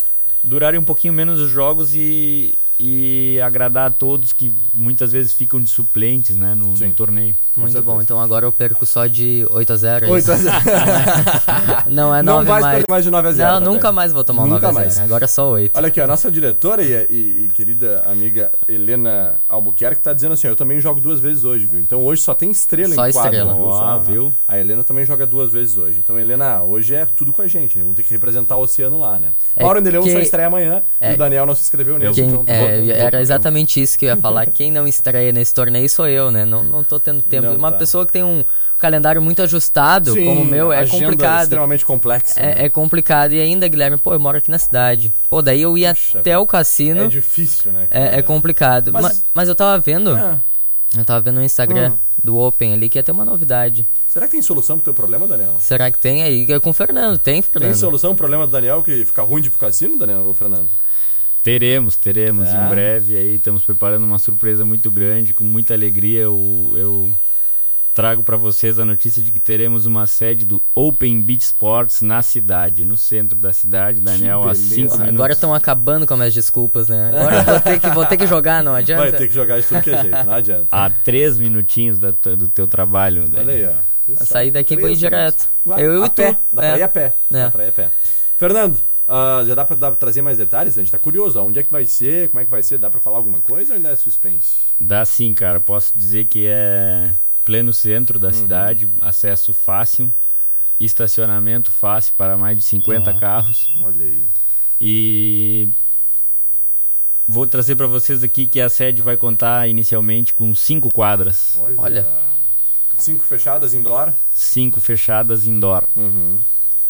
durarem 0.43 0.77
um 0.77 0.83
pouquinho 0.83 1.13
menos 1.13 1.39
os 1.39 1.49
jogos 1.49 1.95
e, 1.95 2.53
e 2.79 3.39
agradar 3.43 3.87
a 3.87 3.91
todos 3.91 4.31
que 4.31 4.53
muitas 4.73 5.11
vezes 5.11 5.33
ficam 5.33 5.61
de 5.61 5.69
suplentes, 5.69 6.35
né, 6.35 6.55
no, 6.55 6.73
no 6.73 6.91
torneio. 6.93 7.35
Muito 7.57 7.81
bom, 7.81 8.01
então 8.01 8.21
agora 8.21 8.45
eu 8.45 8.51
perco 8.53 8.85
só 8.85 9.05
de 9.05 9.45
8 9.49 9.73
a 9.73 9.75
0 9.75 10.05
é 10.05 10.09
8 10.09 10.21
isso? 10.23 10.31
a 10.31 10.35
0. 11.83 11.89
Não, 11.89 12.15
é 12.15 12.23
Não 12.23 12.35
9 12.35 12.47
vai 12.47 12.61
mais. 12.61 12.85
mais 12.89 13.03
de 13.03 13.11
9 13.11 13.27
a 13.27 13.31
0, 13.31 13.51
Não, 13.53 13.59
tá 13.59 13.65
nunca 13.71 13.91
mais 13.91 14.13
vou 14.13 14.23
tomar 14.23 14.43
um 14.43 14.47
Nunca 14.47 14.67
9 14.71 14.79
a 14.79 14.81
0 14.83 14.95
mais. 14.95 14.99
Agora 14.99 15.25
é 15.25 15.27
só 15.27 15.49
8. 15.51 15.75
Olha 15.77 15.87
aqui, 15.87 15.99
a 15.99 16.07
nossa 16.07 16.31
diretora 16.31 16.81
e, 16.81 16.91
e- 17.09 17.45
e 17.45 17.51
querida 17.53 18.01
amiga 18.05 18.51
Helena 18.67 19.35
Albuquerque 19.49 20.01
tá 20.01 20.13
dizendo 20.13 20.33
assim: 20.33 20.47
ó, 20.47 20.51
eu 20.51 20.55
também 20.55 20.79
jogo 20.79 21.01
duas 21.01 21.19
vezes 21.19 21.43
hoje, 21.43 21.65
viu? 21.65 21.79
Então 21.81 22.01
hoje 22.01 22.21
só 22.21 22.33
tem 22.33 22.49
estrela 22.51 22.93
Só 22.95 23.07
em 23.07 23.11
quadra. 23.11 23.31
estrela. 23.31 23.53
viu? 23.53 23.63
Ó, 23.65 23.77
Só- 23.77 23.99
viu? 23.99 24.33
A 24.47 24.57
Helena 24.57 24.83
também 24.83 25.05
joga 25.05 25.27
duas 25.27 25.51
vezes 25.51 25.75
hoje. 25.77 25.99
Então, 25.99 26.17
Helena, 26.17 26.61
hoje 26.63 26.95
é 26.95 27.05
tudo 27.05 27.33
com 27.33 27.41
a 27.41 27.47
gente, 27.47 27.77
né? 27.77 27.83
Vamos 27.83 27.97
ter 27.97 28.03
que 28.03 28.11
representar 28.13 28.55
o 28.55 28.61
oceano 28.61 28.99
lá, 28.99 29.19
né? 29.19 29.29
É 29.55 29.63
Mauro 29.63 29.81
de 29.81 29.89
Leão 29.91 30.03
que- 30.03 30.11
só 30.13 30.19
estreia 30.19 30.47
amanhã 30.47 30.81
é- 30.99 31.11
e 31.11 31.15
o 31.15 31.17
Daniel 31.17 31.45
não 31.45 31.55
se 31.55 31.63
inscreveu 31.63 31.97
nisso. 31.97 32.13
Quem- 32.13 32.27
então, 32.29 32.43
é, 32.47 32.68
vou- 32.81 32.91
era 32.91 33.21
exatamente 33.21 33.81
isso 33.81 33.97
que 33.97 34.05
eu 34.05 34.09
ia 34.09 34.17
falar. 34.17 34.45
Quem 34.51 34.71
não 34.71 34.87
estreia 34.87 35.31
nesse 35.31 35.53
torneio 35.53 35.89
sou 35.89 36.07
eu, 36.07 36.31
né? 36.31 36.45
Não, 36.45 36.63
não 36.63 36.83
tô 36.83 36.99
tendo 36.99 37.21
tempo. 37.21 37.47
Não 37.47 37.55
Uma 37.55 37.71
tá. 37.71 37.77
pessoa 37.77 38.05
que 38.05 38.11
tem 38.13 38.23
um 38.23 38.43
calendário 38.77 39.21
muito 39.21 39.41
ajustado, 39.41 40.13
Sim, 40.13 40.23
como 40.25 40.41
o 40.41 40.45
meu, 40.45 40.71
é 40.71 40.87
complicado. 40.87 41.43
extremamente 41.43 41.85
complexa. 41.85 42.39
né? 42.39 42.53
É, 42.57 42.65
é 42.65 42.69
complicado. 42.69 43.33
E 43.33 43.41
ainda, 43.41 43.67
Guilherme, 43.67 43.97
pô, 43.97 44.13
eu 44.13 44.19
moro 44.19 44.37
aqui 44.37 44.49
na 44.49 44.57
cidade. 44.57 45.11
Pô, 45.29 45.41
daí 45.41 45.61
eu 45.61 45.77
ia 45.77 45.93
Puxa 45.93 46.19
até 46.19 46.37
o 46.37 46.47
cassino. 46.47 47.03
É 47.03 47.07
difícil, 47.07 47.71
né? 47.73 47.87
É, 47.91 48.19
é 48.19 48.21
complicado. 48.21 48.91
Mas- 48.93 49.03
Mas, 49.03 49.25
mas 49.33 49.49
eu 49.49 49.55
tava 49.55 49.77
vendo. 49.79 50.11
Ah, 50.11 50.39
Eu 50.97 51.05
tava 51.05 51.21
vendo 51.21 51.35
no 51.35 51.43
Instagram 51.43 51.91
Hum. 51.91 51.97
do 52.23 52.37
Open 52.39 52.73
ali 52.73 52.89
que 52.89 52.97
ia 52.97 53.03
ter 53.03 53.11
uma 53.11 53.23
novidade. 53.23 53.85
será 54.07 54.25
que 54.25 54.31
tem 54.31 54.41
solução 54.41 54.75
pro 54.75 54.85
teu 54.85 54.93
problema, 54.93 55.27
Daniel? 55.27 55.57
Será 55.59 55.91
que 55.91 55.99
tem 55.99 56.23
aí? 56.23 56.51
É 56.51 56.59
com 56.59 56.71
o 56.71 56.73
Fernando, 56.73 57.19
tem, 57.19 57.43
Tem 57.43 57.51
Fernando? 57.51 57.75
solução 57.75 58.09
pro 58.15 58.17
problema 58.23 58.47
do 58.47 58.51
Daniel 58.51 58.81
que 58.81 59.05
fica 59.05 59.21
ruim 59.21 59.39
de 59.39 59.49
ir 59.49 59.51
pro 59.51 59.59
cassino, 59.59 59.99
Daniel 59.99 60.23
ou 60.25 60.33
Fernando? 60.33 60.67
Teremos, 61.43 61.95
teremos 61.95 62.47
É? 62.49 62.65
em 62.65 62.69
breve 62.69 63.15
aí, 63.17 63.35
estamos 63.35 63.63
preparando 63.63 64.03
uma 64.03 64.19
surpresa 64.19 64.65
muito 64.65 64.91
grande, 64.91 65.33
com 65.33 65.43
muita 65.43 65.73
alegria 65.73 66.19
eu, 66.21 66.73
eu 66.75 67.13
trago 67.95 68.23
para 68.23 68.35
vocês 68.37 68.77
a 68.77 68.85
notícia 68.85 69.21
de 69.21 69.31
que 69.31 69.39
teremos 69.39 69.85
uma 69.85 70.05
sede 70.05 70.45
do 70.45 70.61
Open 70.75 71.21
Beach 71.21 71.43
Sports 71.43 72.01
na 72.01 72.21
cidade, 72.21 72.83
no 72.85 72.95
centro 72.97 73.37
da 73.37 73.51
cidade, 73.53 73.99
Daniel, 74.01 74.47
há 74.47 74.53
cinco 74.55 74.93
minutos. 74.97 75.15
Agora 75.15 75.33
estão 75.33 75.53
acabando 75.53 76.05
com 76.05 76.13
as 76.13 76.19
minhas 76.19 76.33
desculpas, 76.33 76.87
né? 76.89 77.09
Agora 77.15 77.37
eu 77.37 77.43
vou 77.45 77.59
ter 77.61 77.79
que, 77.79 77.89
vou 77.89 78.05
ter 78.05 78.17
que 78.17 78.27
jogar, 78.27 78.61
não 78.63 78.75
adianta. 78.75 79.01
Vai 79.03 79.11
ter 79.13 79.27
que 79.27 79.33
jogar 79.33 79.59
de 79.59 79.65
tudo 79.67 79.81
que 79.81 79.89
é 79.91 80.01
jeito, 80.01 80.23
não 80.25 80.33
adianta. 80.33 80.67
Há 80.71 80.89
três 80.89 81.37
minutinhos 81.39 81.97
da 81.97 82.11
do 82.11 82.49
teu 82.49 82.67
trabalho. 82.67 83.21
Olha 83.23 83.29
Daniel. 83.45 83.69
aí, 83.71 84.15
ó. 84.19 84.25
Saída 84.25 84.59
daqui 84.59 84.73
foi 84.75 84.83
Três 84.83 84.99
direto. 84.99 85.47
Vai, 85.65 85.85
Eu 85.85 86.03
a 86.03 86.07
e 86.07 86.09
tu. 86.09 86.15
pé. 86.15 86.37
Dá 86.51 86.63
É. 86.63 86.69
pra 86.71 86.77
ir 86.79 86.83
a 86.83 86.87
pé. 86.89 87.01
É. 87.01 87.13
Dá 87.43 87.51
pra 87.51 87.65
ir 87.65 87.69
a 87.69 87.71
pé. 87.71 87.89
Fernando, 88.37 88.79
ah, 89.09 89.43
já 89.45 89.55
dá 89.55 89.65
pra, 89.65 89.75
dá 89.75 89.87
pra 89.89 89.95
trazer 89.99 90.21
mais 90.21 90.37
detalhes? 90.37 90.77
A 90.77 90.81
gente 90.81 90.91
tá 90.91 90.99
curioso. 90.99 91.39
ó. 91.39 91.43
Onde 91.45 91.59
é 91.59 91.63
que 91.63 91.71
vai 91.71 91.85
ser? 91.85 92.29
Como 92.29 92.39
é 92.39 92.45
que 92.45 92.51
vai 92.51 92.61
ser? 92.63 92.77
Dá 92.77 92.89
pra 92.89 92.99
falar 93.01 93.17
alguma 93.17 93.41
coisa 93.41 93.73
ou 93.73 93.77
ainda 93.77 93.89
é 93.89 93.95
suspense? 93.95 94.59
Dá 94.79 95.03
sim, 95.03 95.33
cara. 95.33 95.59
Posso 95.59 95.91
dizer 95.97 96.25
que 96.25 96.45
é 96.47 97.11
pleno 97.43 97.73
centro 97.73 98.17
Uhum. 98.17 98.21
da 98.21 98.31
cidade, 98.31 98.87
acesso 99.01 99.53
fácil, 99.53 100.13
estacionamento 100.79 101.71
fácil 101.71 102.13
para 102.15 102.37
mais 102.37 102.55
de 102.57 102.63
50 102.63 103.13
carros. 103.19 103.73
Olha 103.81 104.05
aí. 104.05 104.25
E 104.79 105.67
vou 107.27 107.45
trazer 107.47 107.75
para 107.75 107.87
vocês 107.87 108.23
aqui 108.23 108.47
que 108.47 108.61
a 108.61 108.69
sede 108.69 109.01
vai 109.01 109.17
contar 109.17 109.67
inicialmente 109.67 110.33
com 110.33 110.53
cinco 110.55 110.89
quadras, 110.91 111.55
Olha. 111.59 111.75
Olha. 111.77 112.07
Cinco 112.97 113.23
fechadas 113.23 113.73
indoor. 113.73 114.13
cinco 114.33 114.79
fechadas 114.81 115.45
indoor. 115.47 115.85
Uhum. 115.95 116.37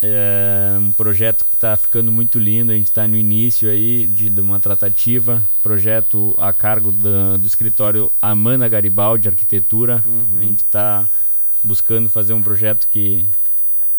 É 0.01 0.77
um 0.79 0.91
projeto 0.93 1.43
que 1.43 1.53
está 1.55 1.75
ficando 1.75 2.09
muito 2.11 2.39
lindo. 2.39 2.71
A 2.71 2.75
gente 2.75 2.87
está 2.87 3.05
no 3.07 3.17
início 3.17 3.69
aí 3.69 4.07
de, 4.07 4.29
de 4.29 4.41
uma 4.41 4.59
tratativa. 4.59 5.45
Projeto 5.61 6.33
a 6.37 6.53
cargo 6.53 6.91
da- 6.91 7.35
do 7.37 7.45
escritório 7.45 8.09
Amana 8.21 8.69
Garibaldi 8.69 9.27
Arquitetura. 9.27 10.03
A 10.37 10.41
gente 10.41 10.59
está 10.59 11.05
buscando 11.61 12.09
fazer 12.09 12.31
um 12.33 12.41
projeto 12.41 12.87
que, 12.89 13.25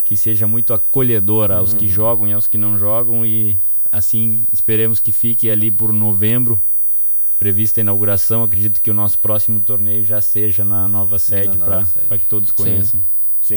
que 0.03 0.17
seja 0.17 0.47
muito 0.47 0.73
acolhedor 0.73 1.51
aos 1.51 1.75
que 1.75 1.87
jogam 1.87 2.27
e 2.27 2.33
aos 2.33 2.47
que 2.47 2.57
não 2.57 2.79
jogam. 2.79 3.25
E 3.27 3.59
assim, 3.93 4.45
esperemos 4.53 5.01
que 5.01 5.13
fique 5.13 5.51
ali 5.51 5.71
por 5.71 5.93
novembro. 5.93 6.59
Prevista 7.39 7.81
a 7.81 7.83
inauguração. 7.83 8.43
Acredito 8.43 8.81
que 8.81 8.91
o 8.91 8.95
nosso 8.95 9.19
próximo 9.19 9.61
torneio 9.61 10.03
já 10.05 10.21
seja 10.23 10.65
na 10.65 10.89
nova 10.89 11.19
sede 11.19 11.59
para 12.09 12.19
que 12.19 12.27
todos 12.27 12.51
conheçam. 12.51 13.01
Sim, 13.01 13.07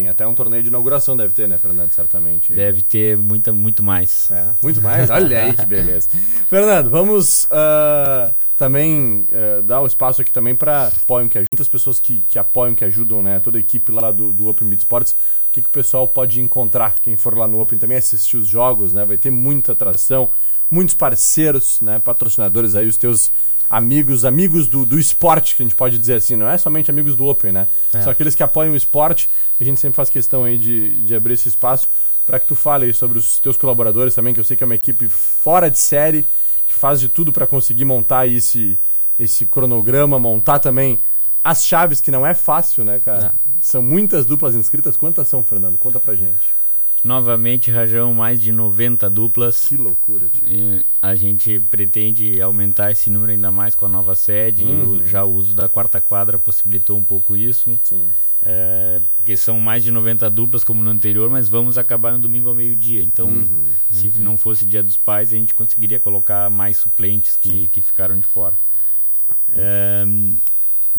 até 0.09 0.25
um 0.25 0.33
torneio 0.33 0.63
de 0.63 0.69
inauguração 0.69 1.15
deve 1.15 1.33
ter, 1.33 1.47
né, 1.47 1.57
Fernando? 1.57 1.91
Certamente. 1.91 2.51
Deve 2.53 2.81
ter 2.81 3.15
muita, 3.15 3.53
muito 3.53 3.83
mais. 3.83 4.31
É, 4.31 4.47
muito 4.61 4.81
mais? 4.81 5.09
Olha 5.09 5.45
aí 5.45 5.53
que 5.53 5.65
beleza. 5.65 6.09
Fernando, 6.49 6.89
vamos 6.89 7.47
ah, 7.51 8.33
também 8.57 9.27
ah, 9.31 9.61
dar 9.61 9.81
o 9.81 9.85
espaço 9.85 10.21
aqui 10.21 10.31
também 10.31 10.55
para 10.55 10.87
apoiam 10.87 11.29
que 11.29 11.37
ajudam, 11.37 11.49
muitas 11.51 11.67
pessoas 11.67 11.99
que, 11.99 12.21
que 12.27 12.39
apoiam, 12.39 12.73
que 12.73 12.83
ajudam, 12.83 13.21
né? 13.21 13.39
Toda 13.39 13.57
a 13.57 13.61
equipe 13.61 13.91
lá 13.91 14.11
do, 14.11 14.33
do 14.33 14.47
Open 14.47 14.67
Beat 14.67 14.79
Sports. 14.79 15.11
O 15.11 15.51
que, 15.51 15.61
que 15.61 15.67
o 15.67 15.71
pessoal 15.71 16.07
pode 16.07 16.41
encontrar? 16.41 16.97
Quem 17.03 17.15
for 17.15 17.37
lá 17.37 17.47
no 17.47 17.61
Open 17.61 17.77
também 17.77 17.97
assistir 17.97 18.37
os 18.37 18.47
jogos, 18.47 18.93
né? 18.93 19.05
Vai 19.05 19.17
ter 19.17 19.29
muita 19.29 19.73
atração, 19.73 20.31
muitos 20.71 20.95
parceiros, 20.95 21.81
né? 21.81 21.99
Patrocinadores 21.99 22.73
aí, 22.73 22.87
os 22.87 22.97
teus 22.97 23.31
amigos, 23.73 24.23
amigos 24.23 24.67
do, 24.67 24.85
do 24.85 24.99
esporte, 24.99 25.55
que 25.55 25.63
a 25.63 25.65
gente 25.65 25.75
pode 25.75 25.97
dizer 25.97 26.13
assim, 26.13 26.35
não 26.35 26.47
é 26.47 26.59
somente 26.59 26.91
amigos 26.91 27.15
do 27.15 27.25
Open, 27.25 27.51
né? 27.51 27.67
É. 27.91 28.03
São 28.03 28.11
aqueles 28.11 28.35
que 28.35 28.43
apoiam 28.43 28.73
o 28.73 28.75
esporte. 28.75 29.27
A 29.59 29.63
gente 29.63 29.79
sempre 29.79 29.95
faz 29.95 30.11
questão 30.11 30.43
aí 30.43 30.59
de, 30.59 30.91
de 30.99 31.15
abrir 31.15 31.33
esse 31.33 31.49
espaço 31.49 31.89
para 32.23 32.39
que 32.39 32.45
tu 32.45 32.53
fale 32.53 32.85
aí 32.85 32.93
sobre 32.93 33.17
os 33.17 33.39
teus 33.39 33.57
colaboradores 33.57 34.13
também, 34.13 34.31
que 34.31 34.39
eu 34.39 34.43
sei 34.43 34.55
que 34.55 34.63
é 34.63 34.65
uma 34.65 34.75
equipe 34.75 35.09
fora 35.09 35.71
de 35.71 35.79
série, 35.79 36.23
que 36.67 36.73
faz 36.73 36.99
de 36.99 37.09
tudo 37.09 37.33
para 37.33 37.47
conseguir 37.47 37.83
montar 37.83 38.27
esse, 38.27 38.77
esse 39.19 39.43
cronograma, 39.47 40.19
montar 40.19 40.59
também 40.59 41.01
as 41.43 41.65
chaves, 41.65 41.99
que 41.99 42.11
não 42.11 42.25
é 42.25 42.35
fácil, 42.35 42.85
né, 42.85 42.99
cara? 42.99 43.33
São 43.59 43.81
muitas 43.81 44.23
duplas 44.23 44.53
inscritas. 44.53 44.95
Quantas 44.95 45.27
são, 45.27 45.43
Fernando? 45.43 45.79
Conta 45.79 45.99
pra 45.99 46.13
gente. 46.13 46.53
Novamente, 47.03 47.69
Rajão, 47.69 48.13
mais 48.13 48.41
de 48.41 48.51
90 48.51 49.09
duplas. 49.09 49.67
Que 49.67 49.75
loucura, 49.75 50.29
tio. 50.29 50.43
E 50.47 50.85
a 51.01 51.15
gente 51.15 51.59
pretende 51.69 52.41
aumentar 52.41 52.91
esse 52.91 53.09
número 53.09 53.31
ainda 53.33 53.51
mais 53.51 53.75
com 53.75 53.85
a 53.85 53.89
nova 53.89 54.15
sede. 54.15 54.63
Uhum. 54.63 54.99
O- 55.01 55.07
já 55.07 55.23
o 55.25 55.33
uso 55.33 55.53
da 55.53 55.67
quarta 55.67 55.99
quadra 55.99 56.39
possibilitou 56.39 56.97
um 56.97 57.03
pouco 57.03 57.35
isso. 57.35 57.77
Sim. 57.83 58.05
É, 58.45 59.01
porque 59.15 59.35
são 59.37 59.59
mais 59.59 59.83
de 59.83 59.91
90 59.91 60.29
duplas 60.29 60.63
como 60.63 60.81
no 60.83 60.89
anterior, 60.89 61.29
mas 61.29 61.47
vamos 61.49 61.77
acabar 61.77 62.11
no 62.13 62.19
domingo 62.19 62.49
ao 62.49 62.55
meio-dia. 62.55 63.01
Então, 63.03 63.27
Uhum. 63.27 63.63
se 63.91 64.07
não 64.19 64.37
fosse 64.37 64.65
dia 64.65 64.83
dos 64.83 64.97
pais, 64.97 65.29
a 65.33 65.35
gente 65.37 65.53
conseguiria 65.53 65.99
colocar 65.99 66.49
mais 66.49 66.77
suplentes 66.77 67.35
que, 67.35 67.67
que 67.69 67.81
ficaram 67.81 68.17
de 68.17 68.25
fora. 68.25 68.57
É, 69.49 70.05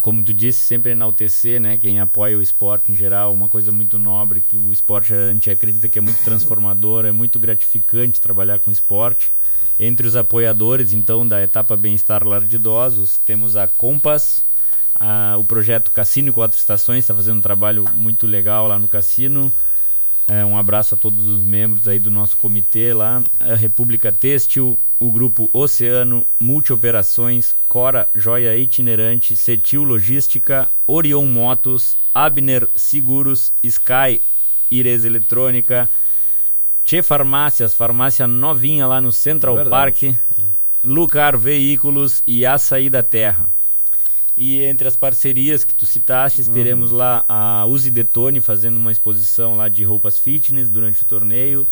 como 0.01 0.23
tu 0.25 0.35
disse, 0.35 0.61
sempre 0.61 0.93
enaltecer, 0.93 1.61
né? 1.61 1.79
Quem 1.79 2.01
apoia 2.01 2.37
o 2.37 2.43
esporte 2.43 2.93
em 2.93 2.95
geral, 2.95 3.33
uma 3.33 3.49
coisa 3.49 3.73
muito 3.73 3.99
nobre, 3.99 4.41
que 4.41 4.57
o 4.57 4.73
esporte 4.73 5.15
a 5.15 5.29
gente 5.33 5.51
acredita 5.51 5.89
que 5.89 5.99
é 5.99 6.03
muito 6.03 6.23
transformador, 6.25 7.05
é 7.07 7.13
muito 7.13 7.39
gratificante 7.39 8.21
trabalhar 8.21 8.59
com 8.59 8.71
esporte. 8.71 9.33
Entre 9.79 10.07
os 10.07 10.15
apoiadores, 10.15 10.93
então, 10.93 11.27
da 11.27 11.43
etapa 11.43 11.77
Bem-Estar 11.77 12.25
Lar 12.25 12.43
de 12.43 12.57
Idosos, 12.57 13.19
temos 13.25 13.57
a 13.57 13.67
Compass, 13.67 14.45
a- 14.95 15.37
o 15.39 15.45
projeto 15.45 15.91
Cassino 15.91 16.33
Quatro 16.33 16.59
Estações, 16.59 16.99
está 16.99 17.15
fazendo 17.15 17.39
um 17.39 17.43
trabalho 17.43 17.85
muito 17.95 18.27
legal 18.27 18.69
lá 18.69 18.79
no 18.79 18.87
cassino. 18.87 19.53
É, 20.27 20.45
um 20.45 20.57
abraço 20.57 20.95
a 20.95 20.99
todos 20.99 21.27
os 21.29 21.43
membros 21.43 21.87
aí 21.87 21.99
do 21.99 22.11
nosso 22.11 22.37
comitê 22.37 22.95
lá. 22.95 23.23
A 23.41 23.55
República 23.55 24.11
Têxtil, 24.11 24.79
o 24.99 25.11
grupo 25.11 25.51
Oceano, 25.53 26.27
Multioperações, 26.41 27.55
Cora 27.69 28.09
Joia 28.15 28.57
Itinerante, 28.57 29.37
Cetil 29.37 29.83
Logística, 29.83 30.71
Orion 30.87 31.27
Motos, 31.27 31.97
Abner 32.15 32.69
Seguros, 32.75 33.53
Sky 33.63 34.23
Ires 34.71 35.05
Eletrônica, 35.05 35.91
Tchê 36.85 37.03
Farmácias, 37.03 37.75
farmácia 37.75 38.27
novinha 38.27 38.87
lá 38.87 39.01
no 39.01 39.13
Central 39.13 39.57
Verdade. 39.57 39.71
Park, 39.71 40.17
Lucar 40.83 41.37
Veículos 41.37 42.23
e 42.27 42.45
Açaí 42.45 42.91
da 42.91 43.03
Terra. 43.03 43.47
E 44.37 44.62
entre 44.64 44.88
as 44.88 44.97
parcerias 44.97 45.62
que 45.62 45.73
tu 45.75 45.87
citaste, 45.87 46.49
teremos 46.51 46.90
lá 46.90 47.25
a 47.29 47.64
Uzi 47.66 47.90
Detone 47.90 48.40
fazendo 48.40 48.77
uma 48.77 48.90
exposição 48.90 49.57
lá 49.57 49.68
de 49.68 49.85
roupas 49.85 50.18
fitness 50.18 50.68
durante 50.68 51.03
o 51.03 51.07
torneio. 51.07 51.66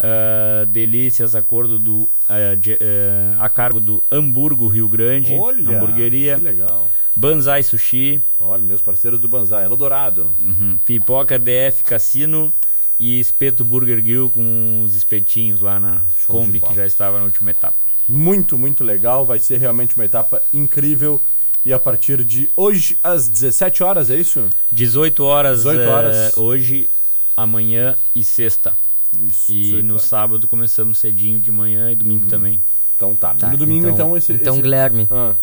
ah, 0.00 0.64
Delícias, 0.66 1.34
acordo 1.34 1.78
do, 1.78 2.08
ah, 2.28 2.54
de- 2.58 2.78
ah, 2.80 3.44
a 3.44 3.48
cargo 3.48 3.78
do 3.78 4.02
Hamburgo 4.10 4.66
Rio 4.66 4.88
Grande, 4.88 5.34
Olha, 5.34 5.76
hamburgueria. 5.76 6.36
que 6.36 6.42
legal. 6.44 6.90
Banzai 7.14 7.62
Sushi, 7.62 8.20
Olha, 8.40 8.62
meus 8.62 8.80
parceiros 8.80 9.20
do 9.20 9.28
Banzai, 9.28 9.64
Eldorado. 9.66 10.34
uhum, 10.40 10.78
Pipoca 10.84 11.38
DF 11.38 11.84
Cassino 11.84 12.52
e 12.98 13.20
Espeto 13.20 13.64
Burger 13.64 14.02
Grill 14.02 14.30
com 14.30 14.82
os 14.82 14.94
espetinhos 14.96 15.60
lá 15.60 15.78
na 15.78 16.02
Show 16.18 16.34
Kombi, 16.36 16.60
que 16.60 16.74
já 16.74 16.86
estava 16.86 17.18
na 17.18 17.24
última 17.24 17.50
etapa. 17.50 17.76
Muito, 18.08 18.56
muito 18.58 18.82
legal. 18.82 19.24
Vai 19.26 19.38
ser 19.38 19.58
realmente 19.58 19.94
uma 19.96 20.04
etapa 20.04 20.42
incrível. 20.52 21.20
E 21.64 21.72
a 21.72 21.78
partir 21.78 22.24
de 22.24 22.50
hoje, 22.56 22.98
às 23.02 23.28
17 23.28 23.82
horas, 23.82 24.10
é 24.10 24.16
isso? 24.16 24.50
18 24.72 25.22
horas, 25.24 25.58
18 25.58 25.80
eh, 25.80 25.86
horas. 25.88 26.36
hoje, 26.36 26.88
amanhã 27.36 27.96
e 28.14 28.24
sexta. 28.24 28.76
Isso. 29.20 29.52
E 29.52 29.62
18 29.62 29.84
no 29.86 29.94
horas. 29.94 30.02
sábado 30.06 30.48
começamos 30.48 30.98
cedinho 30.98 31.38
de 31.40 31.50
manhã 31.50 31.90
e 31.90 31.94
domingo 31.94 32.26
também. 32.26 32.62
Então 32.96 33.14
tá. 33.14 33.34
Tá, 33.34 33.48
no 33.48 33.56
domingo, 33.56 33.88
então, 33.88 34.16
esse. 34.16 34.32
Então, 34.32 34.54
esse- 34.54 34.62
Guilherme, 34.62 35.06
Ah, 35.10 35.34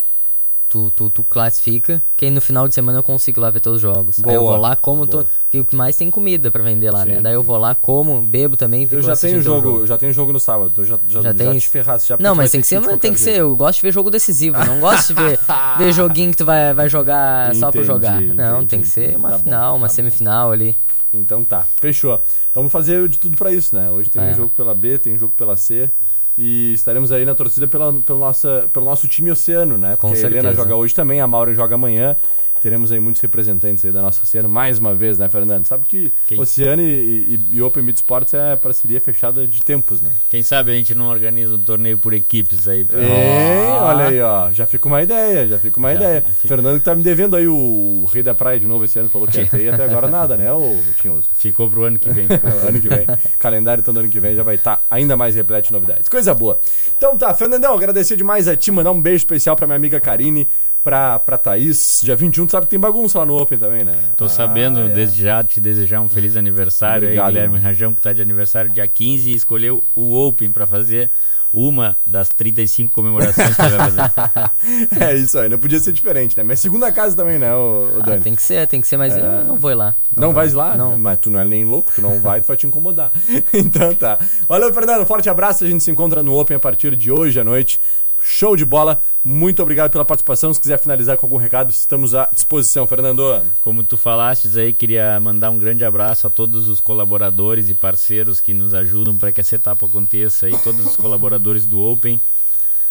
tu, 0.70 0.92
tu, 0.92 1.10
tu 1.10 1.24
classifica, 1.24 2.02
que 2.16 2.26
aí 2.26 2.32
no 2.32 2.42
final 2.42 2.68
de 2.68 2.76
semana 2.76 3.00
eu 3.00 3.04
consigo 3.04 3.40
lá 3.40 3.50
ver 3.50 3.60
teus 3.60 3.80
jogos. 3.82 4.18
Aí 4.26 4.34
eu 4.36 4.42
Boa, 4.42 4.52
vou 4.54 4.62
lá, 4.62 4.76
como, 4.76 5.06
boa. 5.06 5.24
tô, 5.24 5.30
porque 5.44 5.60
o 5.62 5.66
que 5.66 5.76
mais 5.76 5.96
tem 5.96 6.12
comida 6.12 6.52
pra 6.52 6.62
vender 6.64 6.92
lá, 6.92 7.04
Sim, 7.04 7.12
né? 7.12 7.22
Daí 7.22 7.34
eu 7.34 7.42
sim. 7.42 7.48
vou 7.48 7.58
lá, 7.58 7.74
como, 7.74 8.22
bebo 8.22 8.58
também, 8.58 8.86
fico 8.86 8.96
eu 8.96 9.02
já 9.04 9.16
tenho 9.16 9.42
teu 9.42 9.62
jogo, 9.62 9.88
já 9.88 9.98
tenho 9.98 10.12
jogo 10.14 10.34
no 10.34 10.40
sábado. 10.40 10.74
Eu 10.78 10.86
já, 10.86 11.00
já, 11.08 11.22
Já 11.22 11.30
já, 11.30 11.34
tem 11.34 11.58
te 11.58 11.70
ferrasse. 11.70 12.08
Já 12.08 12.18
Não, 12.20 12.36
mas 12.36 12.52
tem 12.52 12.62
que 12.62 12.68
ser, 12.68 12.82
tem 13.00 13.14
que 13.14 13.20
ser, 13.20 13.38
eu 13.38 13.56
gosto 13.56 13.78
de 13.78 13.82
ver 13.84 13.92
jogo 13.94 14.10
decisivo, 14.10 14.58
não 14.66 14.80
gosto 14.80 15.14
de 15.14 15.14
ver, 15.22 15.40
ver 15.78 15.94
joguinho 15.94 16.32
que 16.32 16.38
tu 16.38 16.46
vai, 16.46 16.74
vai 16.74 16.90
jogar 16.90 17.56
só 17.56 17.68
por 17.72 17.78
Entendi, 17.78 17.88
jogar. 17.88 18.22
Não, 18.22 18.58
entendi, 18.58 18.68
tem 18.68 18.82
que 18.82 18.88
ser 18.90 19.04
entendi. 19.04 19.18
uma 19.18 19.30
Tá 19.32 19.38
bom, 19.38 19.44
final, 19.44 19.76
uma 19.76 19.88
tá 19.88 19.94
bom. 19.94 19.96
semifinal 19.96 20.52
ali. 20.52 20.76
Então 21.14 21.44
tá, 21.46 21.66
fechou. 21.80 22.22
Vamos 22.54 22.72
fazer 22.72 23.08
de 23.08 23.18
tudo 23.18 23.38
pra 23.38 23.52
isso, 23.54 23.74
né? 23.76 23.90
Hoje 23.90 24.10
tem 24.10 24.22
É. 24.22 24.34
jogo 24.34 24.50
pela 24.50 24.76
B, 24.76 24.98
tem 25.00 25.18
jogo 25.18 25.34
pela 25.38 25.56
C. 25.56 25.90
E 26.38 26.74
estaremos 26.74 27.12
aí 27.12 27.26
na 27.26 27.34
torcida 27.34 27.68
pela, 27.68 27.92
pelo, 27.94 28.20
nossa, 28.20 28.70
pelo 28.72 28.86
nosso 28.86 29.08
time 29.08 29.32
Oceano, 29.32 29.76
né? 29.78 29.96
Com 29.96 30.10
Porque 30.10 30.24
a 30.24 30.28
Helena 30.28 30.44
certeza. 30.44 30.64
joga 30.64 30.76
hoje 30.76 30.94
também, 30.94 31.20
a 31.20 31.26
Maura 31.26 31.54
joga 31.56 31.74
amanhã. 31.76 32.16
Teremos 32.62 32.92
aí 32.92 33.00
muitos 33.00 33.22
representantes 33.22 33.86
aí 33.86 33.92
da 33.92 34.02
nossa 34.02 34.24
Oceano 34.24 34.50
mais 34.50 34.80
uma 34.80 34.94
vez, 34.94 35.18
né, 35.18 35.30
Fernando? 35.30 35.66
Sabe 35.66 35.86
que 35.86 36.12
Quem? 36.28 36.40
Oceano 36.40 36.82
e, 36.82 37.40
e, 37.52 37.58
e 37.58 37.62
Open 37.62 37.84
Mid 37.84 37.96
Sports 37.96 38.34
é 38.34 38.56
parceria 38.56 39.00
fechada 39.00 39.46
de 39.46 39.62
tempos, 39.62 40.02
né? 40.02 40.12
Quem 40.30 40.42
sabe 40.44 40.72
a 40.72 40.76
gente 40.76 40.94
não 40.96 41.10
organiza 41.10 41.56
um 41.56 41.62
torneio 41.62 41.98
por 41.98 42.14
equipes 42.14 42.68
aí. 42.68 42.84
Pra... 42.84 43.00
É, 43.00 43.68
olha 43.80 44.08
aí, 44.08 44.22
ó. 44.22 44.52
Já 44.52 44.66
fica 44.66 44.88
uma 44.88 45.02
ideia, 45.02 45.48
já 45.48 45.60
fica 45.60 45.80
uma 45.80 45.94
Já, 45.94 45.96
ideia. 45.96 46.22
fica. 46.22 46.48
Fernando 46.48 46.80
que 46.80 46.86
tá 46.86 46.96
me 46.96 47.04
devendo 47.04 47.36
aí 47.36 47.48
o 47.48 48.10
Rei 48.12 48.24
da 48.24 48.34
Praia 48.34 48.60
de 48.60 48.66
novo 48.66 48.86
esse 48.86 48.98
ano, 48.98 49.10
falou 49.10 49.28
que 49.28 49.38
ia 49.38 49.46
ter 49.46 49.62
e 49.62 49.70
até 49.70 49.84
agora 49.86 50.08
nada, 50.08 50.36
né, 50.36 50.52
ô 50.52 50.76
Tinhoso? 51.00 51.30
Ficou 51.34 51.70
pro 51.70 51.84
ano 51.84 52.00
que 52.00 52.10
vem. 52.10 52.28
ano 52.68 52.82
que 52.82 52.90
vem. 52.90 53.06
Calendário 53.40 53.82
então 53.82 53.94
do 53.94 54.00
ano 54.00 54.10
que 54.10 54.20
vem 54.20 54.36
já 54.36 54.44
vai 54.44 54.56
estar 54.56 54.82
ainda 54.90 55.16
mais 55.16 55.36
repleto 55.36 55.68
de 55.68 55.74
novidades. 55.74 56.10
Coisa 56.10 56.34
boa. 56.34 56.60
Então 56.98 57.18
tá, 57.18 57.34
Fernandão, 57.34 57.74
agradecer 57.76 58.16
demais 58.16 58.48
a 58.48 58.56
ti, 58.56 58.72
mandar 58.72 58.92
um 58.92 59.02
beijo 59.02 59.18
especial 59.18 59.56
pra 59.56 59.68
minha 59.68 59.78
amiga 59.78 60.00
Karine, 60.00 60.48
pra, 60.88 61.20
pra 61.20 61.38
Thaís. 61.38 62.00
Dia 62.02 62.16
21, 62.16 62.46
tu 62.46 62.52
sabe 62.54 62.66
que 62.66 62.70
tem 62.70 62.80
bagunça 62.80 63.20
lá 63.20 63.26
no 63.26 63.36
Open 63.38 63.58
também, 63.58 63.84
né? 63.84 63.94
Tô 64.16 64.24
Ah, 64.26 64.30
sabendo, 64.30 64.80
é. 64.80 64.88
desde 64.88 65.22
já, 65.22 65.44
te 65.44 65.60
desejar 65.60 66.00
um 66.00 66.08
feliz 66.08 66.38
aniversário 66.38 67.04
Obrigado, 67.04 67.26
aí, 67.26 67.34
Guilherme 67.34 67.56
irmão. 67.58 67.68
Rajão, 67.70 67.94
que 67.94 68.02
tá 68.02 68.14
de 68.14 68.22
aniversário 68.22 68.72
dia 68.72 68.88
15 68.88 69.30
e 69.30 69.34
escolheu 69.36 69.84
o 69.94 70.14
Open 70.16 70.50
pra 70.54 70.66
fazer 70.66 71.12
uma 71.54 71.98
das 72.06 72.30
35 72.30 72.94
comemorações 72.94 73.54
que 73.56 73.62
vai 73.62 73.70
fazer. 73.92 74.02
É 75.04 75.16
isso 75.16 75.38
aí, 75.40 75.50
não 75.50 75.58
podia 75.58 75.80
ser 75.80 75.92
diferente, 75.92 76.38
né? 76.38 76.44
Mas 76.44 76.60
segunda 76.62 76.90
casa 76.92 77.16
também, 77.18 77.38
né, 77.38 77.54
ô, 77.54 77.90
ô 77.98 78.00
Ah, 78.00 78.06
Dani? 78.06 78.22
tem 78.22 78.36
que 78.36 78.42
ser, 78.42 78.66
tem 78.68 78.80
que 78.80 78.88
ser, 78.88 78.96
mas 78.96 79.14
É. 79.16 79.20
eu 79.20 79.44
não 79.46 79.58
vou 79.58 79.72
ir 79.72 79.76
lá. 79.76 79.94
Não 80.16 80.32
vais 80.32 80.54
lá? 80.54 80.76
Não. 80.78 80.98
Mas 80.98 81.18
tu 81.20 81.30
não 81.30 81.40
é 81.40 81.46
nem 81.46 81.66
louco, 81.66 81.92
tu 81.94 82.02
não 82.02 82.22
vai, 82.22 82.40
tu 82.42 82.48
vai 82.48 82.56
te 82.56 82.66
incomodar. 82.66 83.12
então 83.54 83.94
tá. 83.94 84.20
Valeu, 84.48 84.74
Fernando. 84.74 85.06
Forte 85.06 85.30
abraço. 85.30 85.64
A 85.66 85.68
gente 85.68 85.84
se 85.84 85.92
encontra 85.92 86.24
no 86.24 86.38
Open 86.40 86.56
a 86.56 86.60
partir 86.60 86.96
de 86.96 87.12
hoje 87.12 87.38
à 87.40 87.44
noite. 87.44 87.80
Show 88.22 88.56
de 88.56 88.66
bola. 88.66 89.02
Muito 89.24 89.62
obrigado 89.62 89.92
pela 89.92 90.06
participação. 90.06 90.54
Se 90.54 90.60
quiser 90.60 90.80
finalizar 90.80 91.18
com 91.18 91.26
algum 91.26 91.38
recado, 91.38 91.70
estamos 91.70 92.16
à 92.16 92.30
disposição, 92.34 92.88
Fernando. 92.88 93.42
Como 93.62 93.84
tu 93.84 93.98
falastes 93.98 94.58
aí, 94.58 94.74
queria 94.74 95.20
mandar 95.20 95.50
um 95.50 95.58
grande 95.58 95.86
abraço 95.86 96.28
a 96.28 96.30
todos 96.30 96.68
os 96.68 96.80
colaboradores 96.80 97.70
e 97.70 97.74
parceiros 97.74 98.40
que 98.40 98.54
nos 98.54 98.74
ajudam 98.74 99.18
para 99.18 99.32
que 99.32 99.42
essa 99.42 99.56
etapa 99.56 99.86
aconteça 99.86 100.48
aí, 100.48 100.58
todos 100.64 100.86
os 100.86 100.96
colaboradores 100.96 101.66
do 101.66 101.80
Open, 101.80 102.20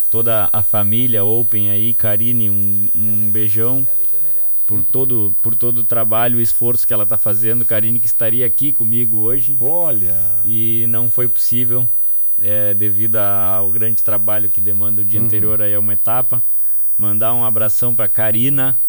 toda 0.09 0.49
a 0.51 0.63
família 0.63 1.23
Open 1.23 1.69
aí, 1.71 1.93
Karine, 1.93 2.49
um, 2.49 2.89
um 2.95 3.29
beijão 3.29 3.87
por 4.65 4.83
todo, 4.83 5.33
por 5.41 5.55
todo 5.55 5.79
o 5.79 5.83
trabalho 5.83 6.39
e 6.39 6.43
esforço 6.43 6.85
que 6.85 6.93
ela 6.93 7.03
está 7.03 7.17
fazendo. 7.17 7.65
Karine 7.65 7.99
que 7.99 8.07
estaria 8.07 8.45
aqui 8.45 8.73
comigo 8.73 9.17
hoje 9.19 9.57
Olha. 9.59 10.19
e 10.45 10.85
não 10.89 11.09
foi 11.09 11.27
possível 11.27 11.87
é, 12.41 12.73
devido 12.73 13.15
ao 13.17 13.69
grande 13.71 14.03
trabalho 14.03 14.49
que 14.49 14.61
demanda 14.61 15.01
o 15.01 15.05
dia 15.05 15.19
Uhum. 15.19 15.25
anterior 15.25 15.61
aí 15.61 15.73
a 15.73 15.79
uma 15.79 15.93
etapa. 15.93 16.41
Mandar 16.97 17.33
um 17.33 17.45
abração 17.45 17.93
para 17.95 18.07
Karina, 18.07 18.79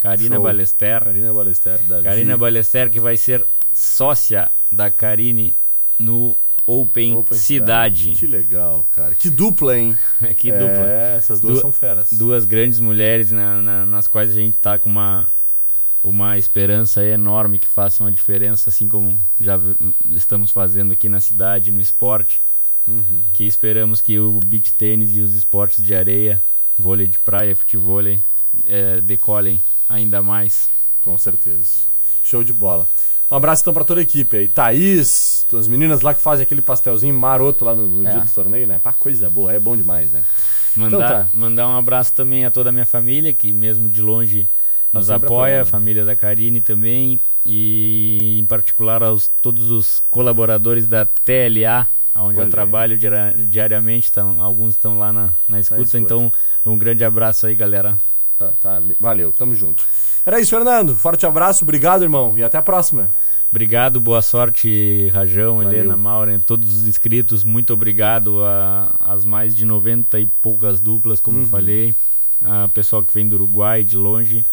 Karina 0.00 0.36
Show. 0.36 0.44
Balester. 0.44 1.04
Karina 1.04 1.32
Balester. 1.34 1.78
Da 1.84 2.02
Karina 2.02 2.36
Balester, 2.36 2.90
que 2.90 3.00
vai 3.00 3.16
ser 3.16 3.46
sócia 3.72 4.50
da 4.70 4.90
Karine 4.90 5.54
no 5.98 6.36
Open, 6.66 7.14
Open 7.16 7.36
Cidade. 7.38 8.12
Que 8.12 8.26
legal, 8.26 8.86
cara. 8.94 9.14
Que 9.14 9.30
dupla, 9.30 9.76
hein? 9.78 9.96
que 10.36 10.50
É, 10.50 10.58
dupla. 10.58 10.86
essas 11.16 11.40
duas 11.40 11.54
Du- 11.56 11.60
são 11.60 11.72
feras. 11.72 12.12
Duas 12.12 12.44
grandes 12.44 12.78
mulheres 12.80 13.30
na- 13.32 13.62
na- 13.62 13.86
nas 13.86 14.06
quais 14.06 14.30
a 14.30 14.34
gente 14.34 14.56
tá 14.58 14.78
com 14.78 14.88
uma, 14.88 15.26
uma 16.04 16.36
esperança 16.38 17.02
enorme 17.04 17.58
que 17.58 17.66
façam 17.66 18.06
a 18.06 18.10
diferença, 18.10 18.68
assim 18.70 18.86
como 18.88 19.18
já 19.40 19.58
estamos 20.10 20.50
fazendo 20.50 20.92
aqui 20.92 21.08
na 21.08 21.20
cidade, 21.20 21.72
no 21.72 21.80
esporte. 21.80 22.40
Uhum. 22.88 23.22
Que 23.34 23.44
esperamos 23.44 24.00
que 24.00 24.18
o 24.18 24.40
beach 24.44 24.72
tênis 24.72 25.14
e 25.16 25.20
os 25.20 25.34
esportes 25.34 25.84
de 25.84 25.94
areia, 25.94 26.42
vôlei 26.76 27.06
de 27.06 27.18
praia, 27.18 27.54
futevôlei, 27.54 28.18
eh, 28.66 29.00
decolem 29.02 29.62
ainda 29.88 30.22
mais. 30.22 30.68
Com 31.04 31.16
certeza. 31.18 31.86
Show 32.24 32.42
de 32.42 32.52
bola. 32.52 32.88
Um 33.30 33.36
abraço 33.36 33.60
então 33.62 33.74
pra 33.74 33.84
toda 33.84 34.00
a 34.00 34.02
equipe 34.02 34.36
aí. 34.38 34.48
Thaís, 34.48 35.46
as 35.52 35.68
meninas 35.68 36.00
lá 36.00 36.14
que 36.14 36.20
fazem 36.22 36.44
aquele 36.44 36.62
pastelzinho 36.62 37.14
maroto 37.14 37.62
lá 37.64 37.74
no, 37.74 37.86
no 37.86 38.08
É. 38.08 38.12
dia 38.12 38.20
do 38.22 38.30
torneio, 38.30 38.66
né? 38.66 38.78
Pá, 38.78 38.92
coisa 38.94 39.28
boa, 39.28 39.52
é 39.52 39.60
bom 39.60 39.76
demais, 39.76 40.10
né? 40.10 40.24
Mandar, 40.74 40.96
Então 40.96 41.08
tá. 41.08 41.26
mandar 41.34 41.68
um 41.68 41.76
abraço 41.76 42.12
também 42.14 42.46
a 42.46 42.50
toda 42.50 42.70
a 42.70 42.72
minha 42.72 42.86
família, 42.86 43.32
que 43.34 43.52
mesmo 43.52 43.88
de 43.90 44.00
longe 44.00 44.48
nos 44.92 45.10
apoia, 45.10 45.28
a 45.58 45.60
apoiando. 45.60 45.66
família 45.70 46.04
da 46.06 46.16
Karine 46.16 46.60
também, 46.62 47.20
e 47.44 48.38
em 48.38 48.46
particular 48.46 49.02
aos 49.02 49.28
todos 49.42 49.70
os 49.70 50.00
colaboradores 50.10 50.86
da 50.86 51.04
TLA, 51.04 51.86
onde 52.22 52.34
Olha 52.34 52.40
eu 52.40 52.44
aí. 52.44 52.50
trabalho 52.50 52.98
diariamente, 53.50 54.10
tão, 54.12 54.42
alguns 54.42 54.74
estão 54.74 54.98
lá 54.98 55.12
na, 55.12 55.30
na 55.48 55.60
escuta, 55.60 55.82
escuta. 55.82 55.98
então 55.98 56.32
um 56.64 56.76
grande 56.78 57.04
abraço 57.04 57.46
aí, 57.46 57.54
galera. 57.54 57.98
Tá, 58.38 58.52
tá, 58.60 58.82
valeu, 59.00 59.32
tamo 59.32 59.54
junto. 59.54 59.84
Era 60.24 60.40
isso, 60.40 60.50
Fernando. 60.50 60.94
Forte 60.94 61.26
abraço, 61.26 61.64
obrigado, 61.64 62.02
irmão, 62.02 62.36
e 62.38 62.42
até 62.42 62.56
a 62.58 62.62
próxima. 62.62 63.10
Obrigado, 63.50 63.98
boa 63.98 64.20
sorte, 64.20 65.08
Rajão, 65.08 65.56
Valeu. 65.56 65.72
Helena, 65.72 65.96
Maura, 65.96 66.38
todos 66.44 66.70
os 66.82 66.86
inscritos. 66.86 67.44
Muito 67.44 67.72
obrigado 67.72 68.40
às 69.00 69.24
mais 69.24 69.56
de 69.56 69.64
90 69.64 70.20
e 70.20 70.26
poucas 70.26 70.80
duplas, 70.80 71.18
como 71.18 71.38
Uhum. 71.38 71.42
eu 71.44 71.48
falei. 71.48 71.94
A 72.44 72.68
pessoal 72.68 73.02
que 73.02 73.12
vem 73.14 73.26
do 73.26 73.36
Uruguai, 73.36 73.82
de 73.82 73.96
longe. 73.96 74.44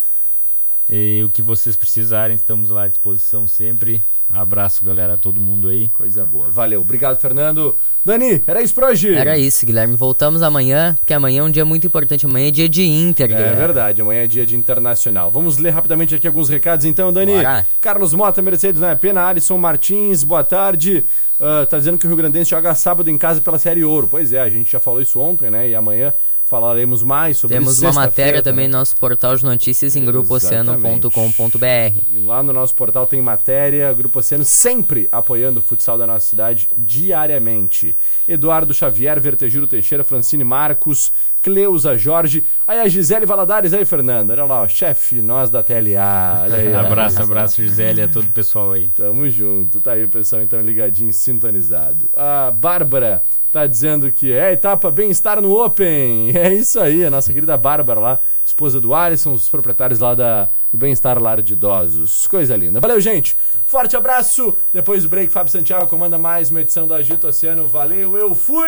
E 0.89 1.21
o 1.25 1.29
que 1.29 1.41
vocês 1.41 1.75
precisarem, 1.75 2.37
estamos 2.37 2.69
lá 2.69 2.83
à 2.83 2.87
disposição 2.87 3.45
sempre. 3.47 4.01
Abraço, 4.29 4.83
galera, 4.83 5.13
a 5.13 5.17
todo 5.17 5.39
mundo 5.39 5.69
aí. 5.69 5.87
Coisa 5.89 6.25
boa. 6.25 6.49
Valeu, 6.49 6.81
obrigado, 6.81 7.19
Fernando. 7.19 7.75
Dani, 8.03 8.43
era 8.47 8.61
isso 8.61 8.73
pra 8.73 8.87
hoje. 8.87 9.13
Era 9.13 9.37
isso, 9.37 9.65
Guilherme. 9.65 9.95
Voltamos 9.95 10.41
amanhã, 10.41 10.95
porque 10.99 11.13
amanhã 11.13 11.41
é 11.41 11.43
um 11.43 11.49
dia 11.51 11.63
muito 11.63 11.85
importante. 11.87 12.25
Amanhã 12.25 12.47
é 12.47 12.51
dia 12.51 12.67
de 12.67 12.83
Inter, 12.83 13.25
É 13.25 13.27
Guilherme. 13.29 13.55
verdade, 13.55 14.01
amanhã 14.01 14.23
é 14.23 14.27
dia 14.27 14.45
de 14.45 14.55
internacional. 14.57 15.29
Vamos 15.31 15.57
ler 15.57 15.69
rapidamente 15.69 16.15
aqui 16.15 16.27
alguns 16.27 16.49
recados 16.49 16.85
então, 16.85 17.13
Dani. 17.13 17.33
Bora. 17.33 17.67
Carlos 17.79 18.13
Mota, 18.13 18.41
Mercedes, 18.41 18.81
não 18.81 18.89
é 18.89 18.95
pena. 18.95 19.25
Alisson 19.27 19.57
Martins, 19.57 20.23
boa 20.23 20.43
tarde. 20.43 21.05
Ah, 21.39 21.65
tá 21.69 21.77
dizendo 21.77 21.97
que 21.97 22.05
o 22.05 22.09
Rio 22.09 22.17
Grandense 22.17 22.49
joga 22.49 22.73
sábado 22.75 23.09
em 23.09 23.17
casa 23.17 23.41
pela 23.41 23.59
Série 23.59 23.83
Ouro. 23.83 24.07
Pois 24.09 24.33
é, 24.33 24.39
a 24.41 24.49
gente 24.49 24.71
já 24.71 24.79
falou 24.79 25.01
isso 25.01 25.19
ontem, 25.19 25.49
né? 25.51 25.69
E 25.69 25.75
amanhã 25.75 26.13
falaremos 26.45 27.01
mais 27.01 27.37
sobre 27.37 27.57
Temos 27.57 27.81
uma 27.81 27.91
matéria 27.91 28.41
também 28.41 28.67
né? 28.67 28.73
no 28.73 28.77
nosso 28.77 28.95
portal 28.95 29.35
de 29.35 29.43
notícias 29.43 29.95
em 29.95 30.05
grupooceano.com.br. 30.05 32.19
Lá 32.23 32.43
no 32.43 32.53
nosso 32.53 32.75
portal 32.75 33.07
tem 33.07 33.21
matéria, 33.21 33.91
Grupo 33.93 34.19
Oceano 34.19 34.45
sempre 34.45 35.09
apoiando 35.11 35.59
o 35.59 35.63
futsal 35.63 35.97
da 35.97 36.05
nossa 36.05 36.27
cidade 36.27 36.69
diariamente. 36.77 37.97
Eduardo 38.27 38.73
Xavier, 38.73 39.19
Vertejuro 39.19 39.65
Teixeira, 39.65 40.03
Francine 40.03 40.43
Marcos, 40.43 41.11
Cleusa 41.45 41.95
Jorge. 41.95 42.43
Aí 42.65 42.79
a 42.79 42.87
Gisele 42.87 43.23
Valadares 43.23 43.71
aí, 43.71 43.85
Fernando. 43.85 44.31
Olha 44.31 44.45
lá, 44.45 44.63
ó, 44.63 44.67
chefe, 44.67 45.21
nós 45.21 45.51
da 45.51 45.61
TLA. 45.61 46.41
Olha 46.41 46.55
aí. 46.55 46.73
Abraço, 46.73 47.21
abraço, 47.21 47.61
Gisele, 47.61 48.01
a 48.01 48.07
todo 48.07 48.25
o 48.25 48.31
pessoal 48.31 48.71
aí. 48.71 48.87
Tamo 48.87 49.29
junto. 49.29 49.79
Tá 49.79 49.91
aí 49.91 50.03
o 50.03 50.09
pessoal 50.09 50.41
então 50.41 50.59
ligadinho, 50.59 51.13
sintonizado. 51.13 52.09
A 52.15 52.49
Bárbara 52.49 53.21
tá 53.51 53.67
dizendo 53.67 54.11
que 54.11 54.33
é 54.33 54.53
etapa 54.53 54.89
bem-estar 54.89 55.39
no 55.39 55.63
Open. 55.63 56.31
É 56.35 56.51
isso 56.51 56.79
aí, 56.79 57.05
a 57.05 57.11
nossa 57.11 57.31
querida 57.31 57.55
Bárbara 57.55 57.99
lá, 57.99 58.19
esposa 58.43 58.81
do 58.81 58.95
Alisson, 58.95 59.33
os 59.33 59.47
proprietários 59.47 59.99
lá 59.99 60.15
da, 60.15 60.49
do 60.71 60.77
Bem-Estar 60.79 61.21
Lar 61.21 61.43
de 61.43 61.53
Idosos. 61.53 62.25
Coisa 62.25 62.55
linda. 62.55 62.79
Valeu, 62.79 62.99
gente. 62.99 63.37
Forte 63.67 63.95
abraço. 63.95 64.57
Depois 64.73 65.03
do 65.03 65.09
break, 65.09 65.31
Fábio 65.31 65.51
Santiago 65.51 65.87
comanda 65.87 66.17
mais 66.17 66.49
uma 66.49 66.61
edição 66.61 66.87
do 66.87 66.93
Agito 66.95 67.27
Oceano. 67.27 67.67
Valeu, 67.67 68.17
eu 68.17 68.33
fui! 68.33 68.67